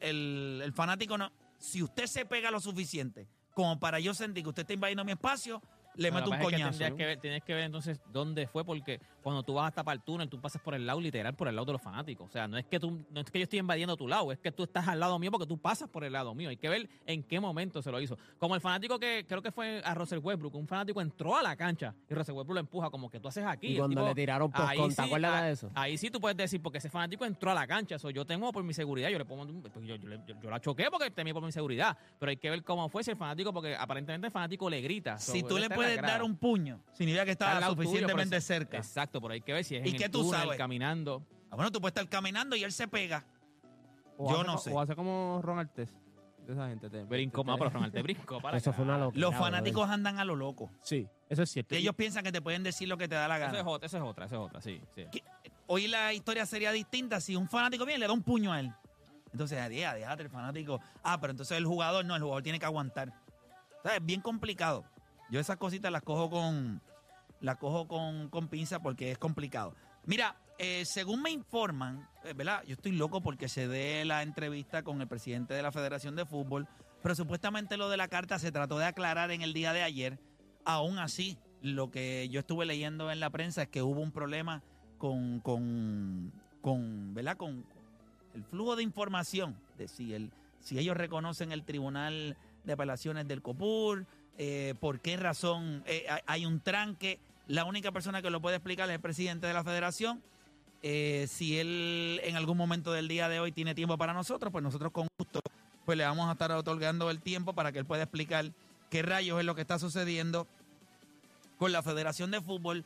el- 0.01 0.63
el- 0.65 0.73
fanático 0.73 1.19
no. 1.19 1.33
Si 1.59 1.83
usted 1.83 2.07
se 2.07 2.25
pega 2.27 2.53
lo 2.53 2.61
suficiente 2.61 3.27
como 3.55 3.81
para 3.81 3.99
yo 3.99 4.15
sentir 4.15 4.45
que 4.45 4.51
usted 4.51 4.63
está 4.63 4.75
invadiendo 4.75 5.05
mi 5.05 5.13
espacio, 5.13 5.61
le 5.97 6.13
meto 6.13 6.31
un 6.31 6.37
que 6.39 6.45
coñazo. 6.45 6.71
tendrías 6.79 6.93
que 6.95 7.07
ver- 7.07 7.21
tienes 7.21 7.43
que 7.43 7.55
ver 7.55 7.65
entonces 7.65 8.01
dónde 8.13 8.47
fue, 8.47 8.65
porque 8.65 9.01
cuando 9.27 9.43
tú 9.43 9.55
vas 9.55 9.67
a 9.67 9.71
tapar 9.73 9.97
el 9.97 10.03
túnel, 10.05 10.29
tú 10.29 10.41
pasas 10.41 10.63
por 10.63 10.73
el 10.73 10.87
lado 10.87 11.01
literal, 11.01 11.35
por 11.35 11.49
el 11.49 11.57
lado 11.57 11.67
de 11.67 11.73
los 11.73 11.83
fanáticos. 11.83 12.29
O 12.29 12.33
sea, 12.33 12.47
no 12.47 12.57
es 12.59 12.65
que 12.65 12.79
tú, 12.79 13.05
no 13.11 13.21
es 13.23 13.29
que 13.29 13.41
yo 13.41 13.43
estoy 13.43 13.59
invadiendo 13.59 13.97
tu 13.97 14.07
lado, 14.07 14.31
es 14.31 14.39
que 14.39 14.53
tú 14.53 14.63
estás 14.63 14.87
al 14.87 15.01
lado 15.01 15.19
mío 15.19 15.33
porque 15.33 15.49
tú 15.49 15.59
pasas 15.59 15.89
por 15.89 16.05
el 16.05 16.13
lado 16.13 16.33
mío. 16.33 16.49
Hay 16.49 16.57
que 16.57 16.69
ver 16.69 16.89
en 17.07 17.25
qué 17.25 17.41
momento 17.41 17.83
se 17.83 17.91
lo 17.91 18.01
hizo. 18.01 18.17
Como 18.39 18.55
el 18.55 18.61
fanático 18.61 19.01
que 19.01 19.25
creo 19.29 19.43
que 19.43 19.51
fue 19.51 19.83
a 19.85 19.95
Russell 19.95 20.21
Westbrook, 20.21 20.55
un 20.55 20.69
fanático 20.69 21.01
entró 21.01 21.37
a 21.37 21.43
la 21.43 21.57
cancha 21.57 21.93
y 22.09 22.15
Russell 22.15 22.37
Westbrook 22.37 22.55
lo 22.55 22.61
empuja 22.61 22.89
como 22.89 23.11
que 23.11 23.19
tú 23.19 23.27
haces 23.27 23.45
aquí. 23.45 23.75
Y 23.75 23.79
cuando 23.79 23.97
tipo- 23.97 24.07
le 24.07 24.15
tiraron 24.15 24.49
por 24.53 24.65
ahí 24.65 24.79
conta, 24.79 25.03
sí, 25.03 25.09
acuérdate 25.09 25.37
ah, 25.37 25.43
de 25.43 25.51
eso. 25.51 25.71
Ahí 25.75 25.99
sí 25.99 26.09
tú 26.09 26.21
puedes 26.21 26.37
decir, 26.37 26.63
porque 26.63 26.79
ese 26.79 26.89
fanático 26.89 27.25
entró 27.25 27.51
a 27.51 27.55
la 27.55 27.67
cancha. 27.67 27.97
Eso 27.97 28.11
yo 28.11 28.25
tengo 28.25 28.53
por 28.53 28.63
mi 28.63 28.75
seguridad, 28.75 29.09
yo 29.09 29.19
le 29.19 29.25
pongo 29.25 29.45
porque 29.61 29.89
yo, 29.89 29.97
yo 29.97 30.09
le- 30.09 30.21
yo- 30.25 30.41
yo 30.41 30.51
la 30.51 30.61
choqué 30.61 30.87
porque 30.89 31.11
temí 31.11 31.33
por 31.33 31.43
mi 31.43 31.51
seguridad. 31.51 31.99
Pero 32.21 32.31
hay 32.31 32.37
que 32.37 32.49
ver 32.49 32.63
cómo 32.63 32.89
fue 32.89 33.03
si 33.03 33.11
el 33.11 33.17
fanático, 33.17 33.53
porque 33.53 33.75
aparentemente 33.75 34.29
el 34.29 34.33
fanático 34.33 34.71
le 34.71 34.81
grita. 34.83 35.19
Si 35.19 35.41
So, 35.41 35.47
tú 35.49 35.59
le 35.59 35.69
puedes 35.69 36.01
dar 36.01 36.23
un 36.23 36.37
puño, 36.37 36.81
significa 36.93 37.25
que 37.25 37.35
tuyo, 37.35 37.71
suficientemente 37.71 38.41
cerca. 38.41 38.77
Exacto, 38.77 39.16
pero 39.21 39.35
hay 39.35 39.41
que 39.41 39.53
ver 39.53 39.65
si 39.65 39.77
es 39.77 39.87
¿Y 39.87 39.91
en 39.91 39.97
qué 39.97 40.05
el 40.07 40.11
tú 40.11 40.23
túnel, 40.23 40.41
sabes? 40.43 40.59
caminando. 40.59 41.23
Ah, 41.51 41.57
bueno, 41.57 41.71
tú 41.71 41.81
puedes 41.81 41.93
estar 41.97 42.09
caminando 42.09 42.57
y 42.57 42.65
él 42.65 42.73
se 42.73 42.89
pega. 42.89 43.25
O 44.17 44.31
Yo 44.31 44.37
hace 44.41 44.47
no 44.47 44.53
co- 44.55 44.59
sé. 44.61 44.73
O 44.73 44.81
hace 44.81 44.97
como 44.97 45.41
Ron 45.43 45.59
Artes. 45.59 45.95
De 46.47 46.53
esa 46.53 46.69
gente. 46.69 46.89
te- 46.89 47.03
Brincó 47.03 47.43
te- 47.43 47.47
más, 47.49 47.59
pero 47.59 47.71
Ronald 47.71 47.93
te 47.93 48.03
brincó 48.03 48.41
para 48.43 48.57
Eso 48.57 48.71
acá. 48.71 48.77
fue 48.77 48.85
una 48.85 48.97
locura. 48.99 49.21
Los 49.21 49.31
brother. 49.31 49.45
fanáticos 49.53 49.89
andan 49.91 50.19
a 50.21 50.25
lo 50.25 50.37
loco. 50.37 50.71
Sí, 50.81 51.09
eso 51.29 51.43
es 51.43 51.51
cierto. 51.51 51.75
Ellos 51.75 51.95
piensan 51.97 52.23
que 52.23 52.31
te 52.31 52.41
pueden 52.41 52.63
decir 52.63 52.87
lo 52.89 52.97
que 52.97 53.09
te 53.09 53.17
da 53.17 53.27
la 53.27 53.37
Eso 53.37 53.47
es 53.47 53.53
gana. 53.53 53.69
otra, 53.69 53.87
eso 53.87 53.97
es 53.97 54.03
otra, 54.05 54.27
eso 54.27 54.35
es 54.37 54.41
otra, 54.43 54.61
sí. 54.61 54.81
Hoy 55.67 55.89
la 55.89 56.13
historia 56.13 56.47
sería 56.47 56.71
distinta 56.71 57.21
si 57.21 57.35
un 57.35 57.49
fanático 57.49 57.85
viene 57.85 57.97
y 57.99 58.01
le 58.01 58.07
da 58.07 58.13
un 58.13 58.23
puño 58.23 58.53
a 58.53 58.61
él. 58.61 58.73
Entonces, 59.33 59.59
adiós, 59.61 59.95
déjate 59.95 60.23
el 60.23 60.31
fanático. 60.31 60.81
Ah, 61.03 61.21
pero 61.21 61.33
entonces 61.33 61.59
el 61.59 61.67
jugador 61.67 62.05
no, 62.05 62.15
el 62.15 62.23
jugador 62.23 62.45
tiene 62.45 62.61
que 62.61 62.65
aguantar. 62.65 63.13
O 63.81 63.83
sea, 63.89 63.97
es 63.97 64.05
bien 64.07 64.21
complicado. 64.21 64.85
Yo 65.31 65.41
esas 65.41 65.57
cositas 65.57 65.91
las 65.91 66.03
cojo 66.03 66.31
con 66.31 66.81
las 67.41 67.57
cojo 67.57 67.87
con, 67.89 68.29
con 68.29 68.49
pinza 68.49 68.81
porque 68.81 69.11
es 69.11 69.19
complicado. 69.19 69.75
Mira, 70.05 70.37
eh, 70.59 70.85
según 70.87 71.23
me 71.23 71.31
informan, 71.31 72.09
eh, 72.25 72.33
¿verdad? 72.33 72.63
Yo 72.67 72.75
estoy 72.75 72.93
loco 72.93 73.21
porque 73.21 73.49
se 73.49 73.69
dé 73.69 74.05
la 74.05 74.23
entrevista 74.23 74.83
con 74.83 75.01
el 75.01 75.09
presidente 75.09 75.53
de 75.53 75.63
la 75.63 75.73
Federación 75.73 76.17
de 76.17 76.25
Fútbol, 76.25 76.67
pero 77.03 77.15
supuestamente 77.15 77.77
lo 77.77 77.91
de 77.91 77.97
la 77.97 78.09
carta 78.09 78.39
se 78.39 78.53
trató 78.53 78.79
de 78.79 78.87
aclarar 78.87 79.31
en 79.31 79.43
el 79.43 79.53
día 79.53 79.73
de 79.73 79.83
ayer. 79.83 80.19
Aún 80.65 80.99
así, 80.99 81.39
lo 81.61 81.91
que 81.91 82.29
yo 82.31 82.41
estuve 82.41 82.65
leyendo 82.65 83.11
en 83.11 83.21
la 83.21 83.31
prensa 83.31 83.63
es 83.63 83.69
que 83.69 83.83
hubo 83.83 84.01
un 84.01 84.13
problema 84.13 84.63
con, 84.99 85.41
con, 85.41 86.33
con 86.63 87.13
¿verdad? 87.13 87.37
Con 87.37 87.67
el 88.35 88.45
flujo 88.45 88.77
de 88.77 88.83
información 88.83 89.57
de 89.77 89.89
si, 89.89 90.15
el, 90.15 90.31
si 90.61 90.79
ellos 90.79 90.97
reconocen 90.97 91.53
el 91.53 91.65
Tribunal 91.65 92.37
de 92.65 92.73
Apelaciones 92.73 93.29
del 93.29 93.43
COPUR, 93.43 94.07
eh, 94.39 94.75
por 94.81 95.01
qué 95.01 95.17
razón 95.17 95.83
eh, 95.87 96.07
hay- 96.27 96.47
un 96.47 96.61
tranque. 96.61 97.19
La 97.49 97.65
única 97.65 97.93
persona 97.93 98.23
que 98.23 98.31
lo 98.31 98.41
puede 98.41 98.57
explicar 98.57 98.89
es 98.89 98.95
el 98.97 99.01
presidente 99.01 99.47
de 99.47 99.53
la 99.55 99.63
federación. 99.65 100.23
Eh, 100.83 101.27
si 101.29 101.59
él 101.59 102.21
en 102.25 102.37
algún 102.37 102.57
momento 102.57 102.93
del 102.93 103.09
día 103.09 103.29
de 103.29 103.41
hoy 103.41 103.51
tiene 103.53 103.75
tiempo 103.75 103.97
para 103.97 104.13
nosotros, 104.13 104.53
pues 104.53 104.63
nosotros 104.63 104.93
con 104.93 105.09
gusto 105.19 105.41
pues 105.85 105.97
le 105.97 106.05
vamos 106.05 106.29
a 106.29 106.33
estar 106.33 106.51
otorgando 106.53 107.11
el 107.11 107.21
tiempo 107.21 107.53
para 107.55 107.71
que 107.73 107.79
él 107.79 107.85
pueda 107.87 108.03
explicar 108.03 108.51
qué 108.91 109.03
rayos 109.03 109.39
es 109.39 109.45
lo 109.45 109.55
que 109.55 109.61
está 109.61 109.79
sucediendo 109.79 110.47
con 111.59 111.71
la 111.73 111.83
Federación 111.83 112.31
de 112.33 112.41
Fútbol, 112.41 112.85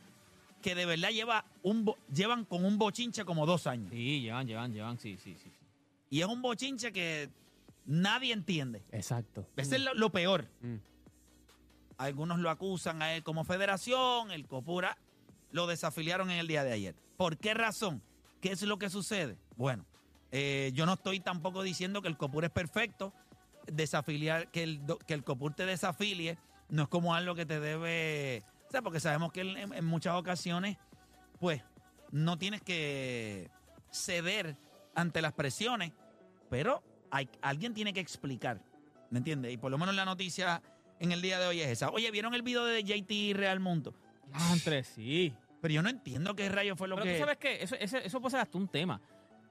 que 0.61 0.75
de 0.75 0.85
verdad 0.85 1.09
lleva 1.09 1.43
un 1.63 1.91
llevan 2.13 2.45
con 2.45 2.63
un 2.63 2.77
bochinche 2.77 3.25
como 3.25 3.45
dos 3.47 3.65
años. 3.67 3.89
Sí, 3.91 4.21
llevan, 4.21 4.47
llevan, 4.47 4.71
llevan, 4.73 4.99
sí, 4.99 5.17
sí, 5.17 5.33
sí. 5.35 5.49
sí. 5.49 5.65
Y 6.11 6.21
es 6.21 6.27
un 6.27 6.41
bochinche 6.41 6.93
que 6.93 7.29
nadie 7.85 8.33
entiende. 8.33 8.83
Exacto. 8.91 9.47
Ese 9.57 9.77
es 9.77 9.81
lo, 9.83 9.93
lo 9.95 10.11
peor. 10.11 10.47
Mm. 10.61 10.75
Algunos 12.01 12.39
lo 12.39 12.49
acusan 12.49 13.03
a 13.03 13.13
él 13.13 13.21
como 13.21 13.43
federación, 13.43 14.31
el 14.31 14.47
Copura 14.47 14.97
lo 15.51 15.67
desafiliaron 15.67 16.31
en 16.31 16.39
el 16.39 16.47
día 16.47 16.63
de 16.63 16.71
ayer. 16.71 16.95
¿Por 17.15 17.37
qué 17.37 17.53
razón? 17.53 18.01
¿Qué 18.41 18.51
es 18.51 18.63
lo 18.63 18.79
que 18.79 18.89
sucede? 18.89 19.37
Bueno, 19.55 19.85
eh, 20.31 20.71
yo 20.73 20.87
no 20.87 20.93
estoy 20.93 21.19
tampoco 21.19 21.61
diciendo 21.61 22.01
que 22.01 22.07
el 22.07 22.17
Copur 22.17 22.43
es 22.43 22.49
perfecto. 22.49 23.13
Desafiliar, 23.67 24.49
que 24.49 24.63
el, 24.63 24.81
que 25.05 25.13
el 25.13 25.23
Copur 25.23 25.53
te 25.53 25.67
desafilie 25.67 26.39
no 26.69 26.81
es 26.81 26.89
como 26.89 27.13
algo 27.13 27.35
que 27.35 27.45
te 27.45 27.59
debe. 27.59 28.41
O 28.67 28.71
sea, 28.71 28.81
porque 28.81 28.99
sabemos 28.99 29.31
que 29.31 29.41
en, 29.41 29.85
muchas 29.85 30.15
ocasiones, 30.15 30.77
pues, 31.39 31.61
no 32.09 32.39
tienes 32.39 32.63
que 32.63 33.51
ceder 33.91 34.57
ante 34.95 35.21
las 35.21 35.33
presiones, 35.33 35.91
pero 36.49 36.81
alguien 37.43 37.75
tiene 37.75 37.93
que 37.93 37.99
explicar. 37.99 38.59
¿Me 39.11 39.19
entiendes? 39.19 39.53
Y 39.53 39.57
por 39.57 39.69
lo 39.69 39.77
menos 39.77 39.93
la 39.93 40.05
noticia 40.05 40.63
en 41.01 41.11
el 41.11 41.21
día 41.21 41.39
de 41.39 41.47
hoy 41.47 41.61
es 41.61 41.67
esa. 41.67 41.89
Oye, 41.89 42.11
¿vieron 42.11 42.35
el 42.35 42.43
video 42.43 42.63
de 42.63 42.83
JT 42.83 43.35
Real 43.35 43.59
Mundo? 43.59 43.95
Entre 44.53 44.83
sí. 44.83 45.33
Pero 45.59 45.73
yo 45.73 45.81
no 45.81 45.89
entiendo 45.89 46.35
qué 46.35 46.47
rayo 46.47 46.75
fue 46.75 46.87
lo 46.87 46.95
Pero 46.95 47.05
que. 47.05 47.13
tú 47.13 47.19
sabes 47.19 47.37
que 47.37 47.63
eso, 47.63 47.75
eso 47.75 48.21
puede 48.21 48.31
ser 48.31 48.39
hasta 48.39 48.57
un 48.57 48.67
tema. 48.67 49.01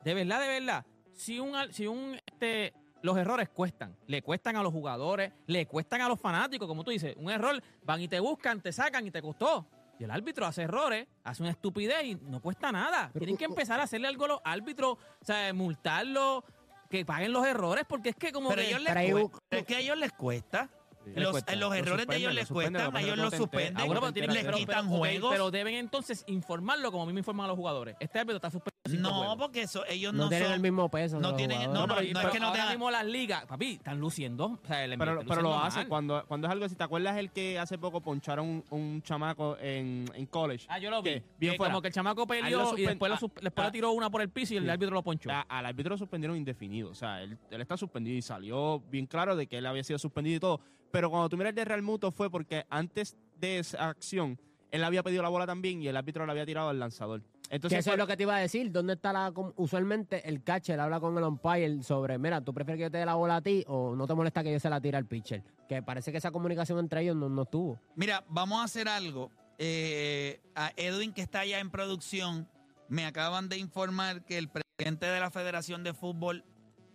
De 0.04 0.14
verdad, 0.14 0.40
de 0.40 0.48
verdad, 0.48 0.86
si 1.12 1.40
un, 1.40 1.54
si 1.72 1.88
un 1.88 2.20
este, 2.24 2.72
los 3.02 3.18
errores 3.18 3.48
cuestan, 3.48 3.96
le 4.06 4.22
cuestan 4.22 4.56
a 4.56 4.62
los 4.62 4.72
jugadores, 4.72 5.32
le 5.46 5.66
cuestan 5.66 6.00
a 6.02 6.08
los 6.08 6.20
fanáticos, 6.20 6.68
como 6.68 6.84
tú 6.84 6.92
dices, 6.92 7.14
un 7.16 7.30
error, 7.30 7.60
van 7.82 8.00
y 8.00 8.06
te 8.06 8.20
buscan, 8.20 8.60
te 8.60 8.72
sacan 8.72 9.06
y 9.06 9.10
te 9.10 9.20
costó. 9.20 9.66
Y 9.98 10.04
el 10.04 10.10
árbitro 10.12 10.46
hace 10.46 10.62
errores, 10.62 11.08
hace 11.24 11.42
una 11.42 11.50
estupidez 11.50 12.04
y 12.04 12.14
no 12.14 12.40
cuesta 12.40 12.70
nada. 12.70 13.10
Pero, 13.12 13.24
Tienen 13.24 13.36
que 13.36 13.44
empezar 13.44 13.80
a 13.80 13.82
hacerle 13.82 14.06
algo 14.06 14.24
a 14.24 14.28
los 14.28 14.40
árbitros, 14.44 14.92
o 14.92 15.24
sea, 15.24 15.52
multarlos, 15.52 16.44
que 16.88 17.04
paguen 17.04 17.32
los 17.32 17.46
errores, 17.46 17.84
porque 17.88 18.10
es 18.10 18.16
que 18.16 18.32
como 18.32 18.48
Pero, 18.48 18.62
que 18.62 18.68
ellos 18.68 18.82
les 18.82 18.94
Pero 18.94 19.30
pero 19.48 19.60
es 19.60 19.66
que 19.66 19.76
a 19.76 19.78
ellos 19.80 19.98
les 19.98 20.12
cuesta. 20.12 20.70
Sí. 21.04 21.12
Los, 21.16 21.30
cuesta. 21.30 21.52
los 21.56 21.70
Lo 21.70 21.74
errores 21.74 22.06
de 22.06 22.16
ellos 22.16 22.34
les 22.34 22.50
lo 22.50 22.54
cuestan, 22.54 22.74
lo 22.92 22.98
a 22.98 23.00
ellos 23.00 23.14
te 23.16 23.22
enteras. 23.22 23.38
suspenden, 23.38 23.76
Ah, 23.78 23.84
bueno, 23.86 24.00
pero 24.02 24.12
tienen 24.12 24.32
les 24.34 24.44
pero- 24.44 24.56
quitan 24.58 24.84
pero- 24.86 24.98
juegos. 24.98 25.30
pero 25.32 25.50
deben 25.50 25.74
entonces 25.76 26.24
informarlo 26.26 26.92
como 26.92 27.06
mismo 27.06 27.18
informan 27.20 27.44
a 27.46 27.48
los 27.48 27.56
jugadores. 27.56 27.96
Este 28.00 28.18
árbitro 28.18 28.36
está 28.36 28.50
suspendido 28.50 29.08
No, 29.10 29.16
juegos. 29.18 29.36
porque 29.38 29.62
eso, 29.62 29.84
ellos 29.88 30.12
No, 30.12 30.24
no, 30.24 30.28
tienen 30.28 30.46
son- 30.48 30.54
el 30.54 30.60
mismo 30.60 30.90
peso. 30.90 31.18
no 31.18 31.34
tienen- 31.34 31.72
no, 31.72 31.86
no, 31.86 31.94
pero, 31.96 32.12
no 32.12 32.20
es 32.20 32.26
que 32.28 32.40
no 32.40 32.52
tenga- 32.52 32.68
mismo 32.70 32.90
las 32.90 33.06
ligas, 33.06 33.46
papi, 33.46 33.72
están 33.74 33.98
luciendo. 33.98 34.58
O 34.62 34.66
sea, 34.66 34.84
el 34.84 34.98
Pero, 34.98 35.14
lo 35.14 35.22
luciendo 35.22 35.58
hace 35.58 35.78
mal. 35.78 35.88
cuando, 35.88 36.24
cuando 36.26 36.46
es 36.46 36.52
algo 36.52 36.64
así. 36.66 36.74
¿Te 36.74 36.84
acuerdas 36.84 37.16
el 37.16 37.30
que 37.30 37.58
hace 37.58 37.78
poco 37.78 38.00
poncharon 38.02 38.46
un, 38.46 38.64
un 38.70 39.02
chamaco 39.02 39.56
en, 39.58 40.04
en 40.14 40.26
college? 40.26 40.66
Ah, 40.68 40.78
yo 40.78 40.90
lo 40.90 41.02
vi. 41.02 41.22
Bien 41.38 41.56
como 41.56 41.80
que 41.80 41.88
el 41.88 41.94
chamaco 41.94 42.26
peleó 42.26 42.72
lo 42.72 42.78
y 42.78 42.82
después, 42.84 43.10
lo 43.20 43.30
le 43.64 43.70
tiró 43.70 43.92
una 43.92 44.10
por 44.10 44.20
el 44.20 44.28
piso 44.28 44.54
y 44.54 44.58
el 44.58 44.68
árbitro 44.68 44.94
lo 44.94 45.02
ponchó. 45.02 45.30
A- 45.30 45.42
al 45.48 45.64
árbitro 45.66 45.90
lo 45.94 45.98
suspendieron 45.98 46.36
indefinido. 46.36 46.90
O 46.90 46.94
sea, 46.94 47.22
él 47.22 47.38
está 47.50 47.76
suspendido 47.76 48.16
y 48.16 48.22
salió 48.22 48.80
bien 48.90 49.06
claro 49.06 49.34
de 49.34 49.46
que 49.46 49.58
él 49.58 49.66
había 49.66 49.82
sido 49.82 49.98
suspendido 49.98 50.36
y 50.36 50.40
todo. 50.40 50.60
Pero 50.90 51.10
cuando 51.10 51.28
tú 51.28 51.36
miras 51.36 51.50
el 51.50 51.56
de 51.56 51.64
Real 51.64 51.82
Muto 51.82 52.10
fue 52.10 52.30
porque 52.30 52.64
antes 52.70 53.16
de 53.38 53.58
esa 53.60 53.88
acción, 53.88 54.38
él 54.70 54.84
había 54.84 55.02
pedido 55.02 55.22
la 55.22 55.28
bola 55.28 55.46
también 55.46 55.82
y 55.82 55.88
el 55.88 55.96
árbitro 55.96 56.24
le 56.26 56.32
había 56.32 56.46
tirado 56.46 56.68
al 56.68 56.78
lanzador. 56.78 57.22
Que 57.48 57.56
Entonces, 57.56 57.80
eso 57.80 57.90
fue- 57.90 57.94
es 57.94 57.98
lo 57.98 58.06
que 58.06 58.16
te 58.16 58.22
iba 58.22 58.36
a 58.36 58.38
decir. 58.40 58.70
¿Dónde 58.70 58.92
está 58.92 59.12
la. 59.12 59.32
Usualmente 59.56 60.28
el 60.28 60.42
catcher 60.44 60.78
habla 60.78 61.00
con 61.00 61.16
el 61.18 61.24
umpire 61.24 61.82
sobre, 61.82 62.16
mira, 62.18 62.40
¿tú 62.40 62.54
prefieres 62.54 62.78
que 62.78 62.82
yo 62.84 62.90
te 62.90 62.98
dé 62.98 63.04
la 63.06 63.14
bola 63.14 63.36
a 63.36 63.40
ti 63.40 63.64
o 63.66 63.96
no 63.96 64.06
te 64.06 64.14
molesta 64.14 64.44
que 64.44 64.52
yo 64.52 64.60
se 64.60 64.70
la 64.70 64.80
tire 64.80 64.96
al 64.96 65.06
pitcher? 65.06 65.42
Que 65.68 65.82
parece 65.82 66.12
que 66.12 66.18
esa 66.18 66.30
comunicación 66.30 66.78
entre 66.78 67.02
ellos 67.02 67.16
no, 67.16 67.28
no 67.28 67.42
estuvo. 67.42 67.78
Mira, 67.96 68.24
vamos 68.28 68.60
a 68.60 68.64
hacer 68.64 68.88
algo. 68.88 69.30
Eh, 69.58 70.40
a 70.54 70.72
Edwin, 70.76 71.12
que 71.12 71.22
está 71.22 71.40
allá 71.40 71.58
en 71.58 71.70
producción, 71.70 72.48
me 72.88 73.04
acaban 73.04 73.48
de 73.48 73.58
informar 73.58 74.24
que 74.24 74.38
el 74.38 74.48
presidente 74.48 75.06
de 75.06 75.20
la 75.20 75.30
Federación 75.30 75.82
de 75.84 75.92
Fútbol 75.92 76.44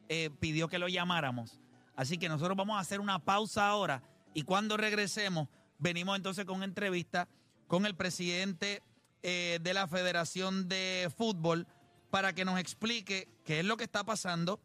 eh, 0.08 0.29
pidió 0.39 0.67
que 0.69 0.79
lo 0.79 0.88
llamáramos. 0.88 1.60
Así 1.95 2.17
que 2.17 2.29
nosotros 2.29 2.58
vamos 2.58 2.77
a 2.77 2.81
hacer 2.81 2.99
una 2.99 3.19
pausa 3.19 3.67
ahora 3.67 4.03
y 4.34 4.43
cuando 4.43 4.77
regresemos, 4.77 5.47
venimos 5.79 6.15
entonces 6.15 6.45
con 6.45 6.63
entrevista 6.63 7.27
con 7.67 7.86
el 7.86 7.95
presidente 7.95 8.84
eh, 9.23 9.60
de 9.62 9.73
la 9.73 9.88
Federación 9.88 10.67
de 10.67 11.12
Fútbol 11.15 11.67
para 12.12 12.34
que 12.34 12.45
nos 12.45 12.60
explique 12.60 13.27
qué 13.43 13.60
es 13.60 13.65
lo 13.65 13.77
que 13.77 13.84
está 13.84 14.03
pasando, 14.03 14.60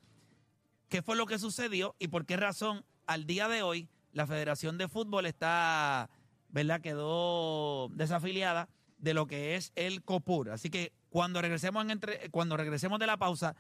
qué 0.89 1.03
fue 1.03 1.17
lo 1.17 1.27
que 1.27 1.39
sucedió 1.39 1.95
y 1.99 2.09
por 2.09 2.27
qué 2.27 2.37
razón 2.37 2.85
al 3.07 3.27
día 3.27 3.49
de 3.49 3.63
hoy 3.63 3.89
la 4.13 4.27
Federación 4.27 4.77
de 4.77 4.89
Fútbol 4.89 5.27
está, 5.27 6.11
¿verdad? 6.49 6.81
Quedó 6.81 7.89
desafiliada 7.91 8.69
de 8.99 9.15
lo 9.15 9.27
que 9.27 9.57
es 9.57 9.73
el 9.77 10.03
COPUR. 10.03 10.51
Así 10.51 10.69
que 10.69 10.93
cuando 11.09 11.41
regresemos, 11.41 11.85
en 11.85 11.91
entre, 11.91 12.31
cuando 12.31 12.57
regresemos 12.57 12.99
de 12.99 13.07
la 13.07 13.17
pausa, 13.17 13.57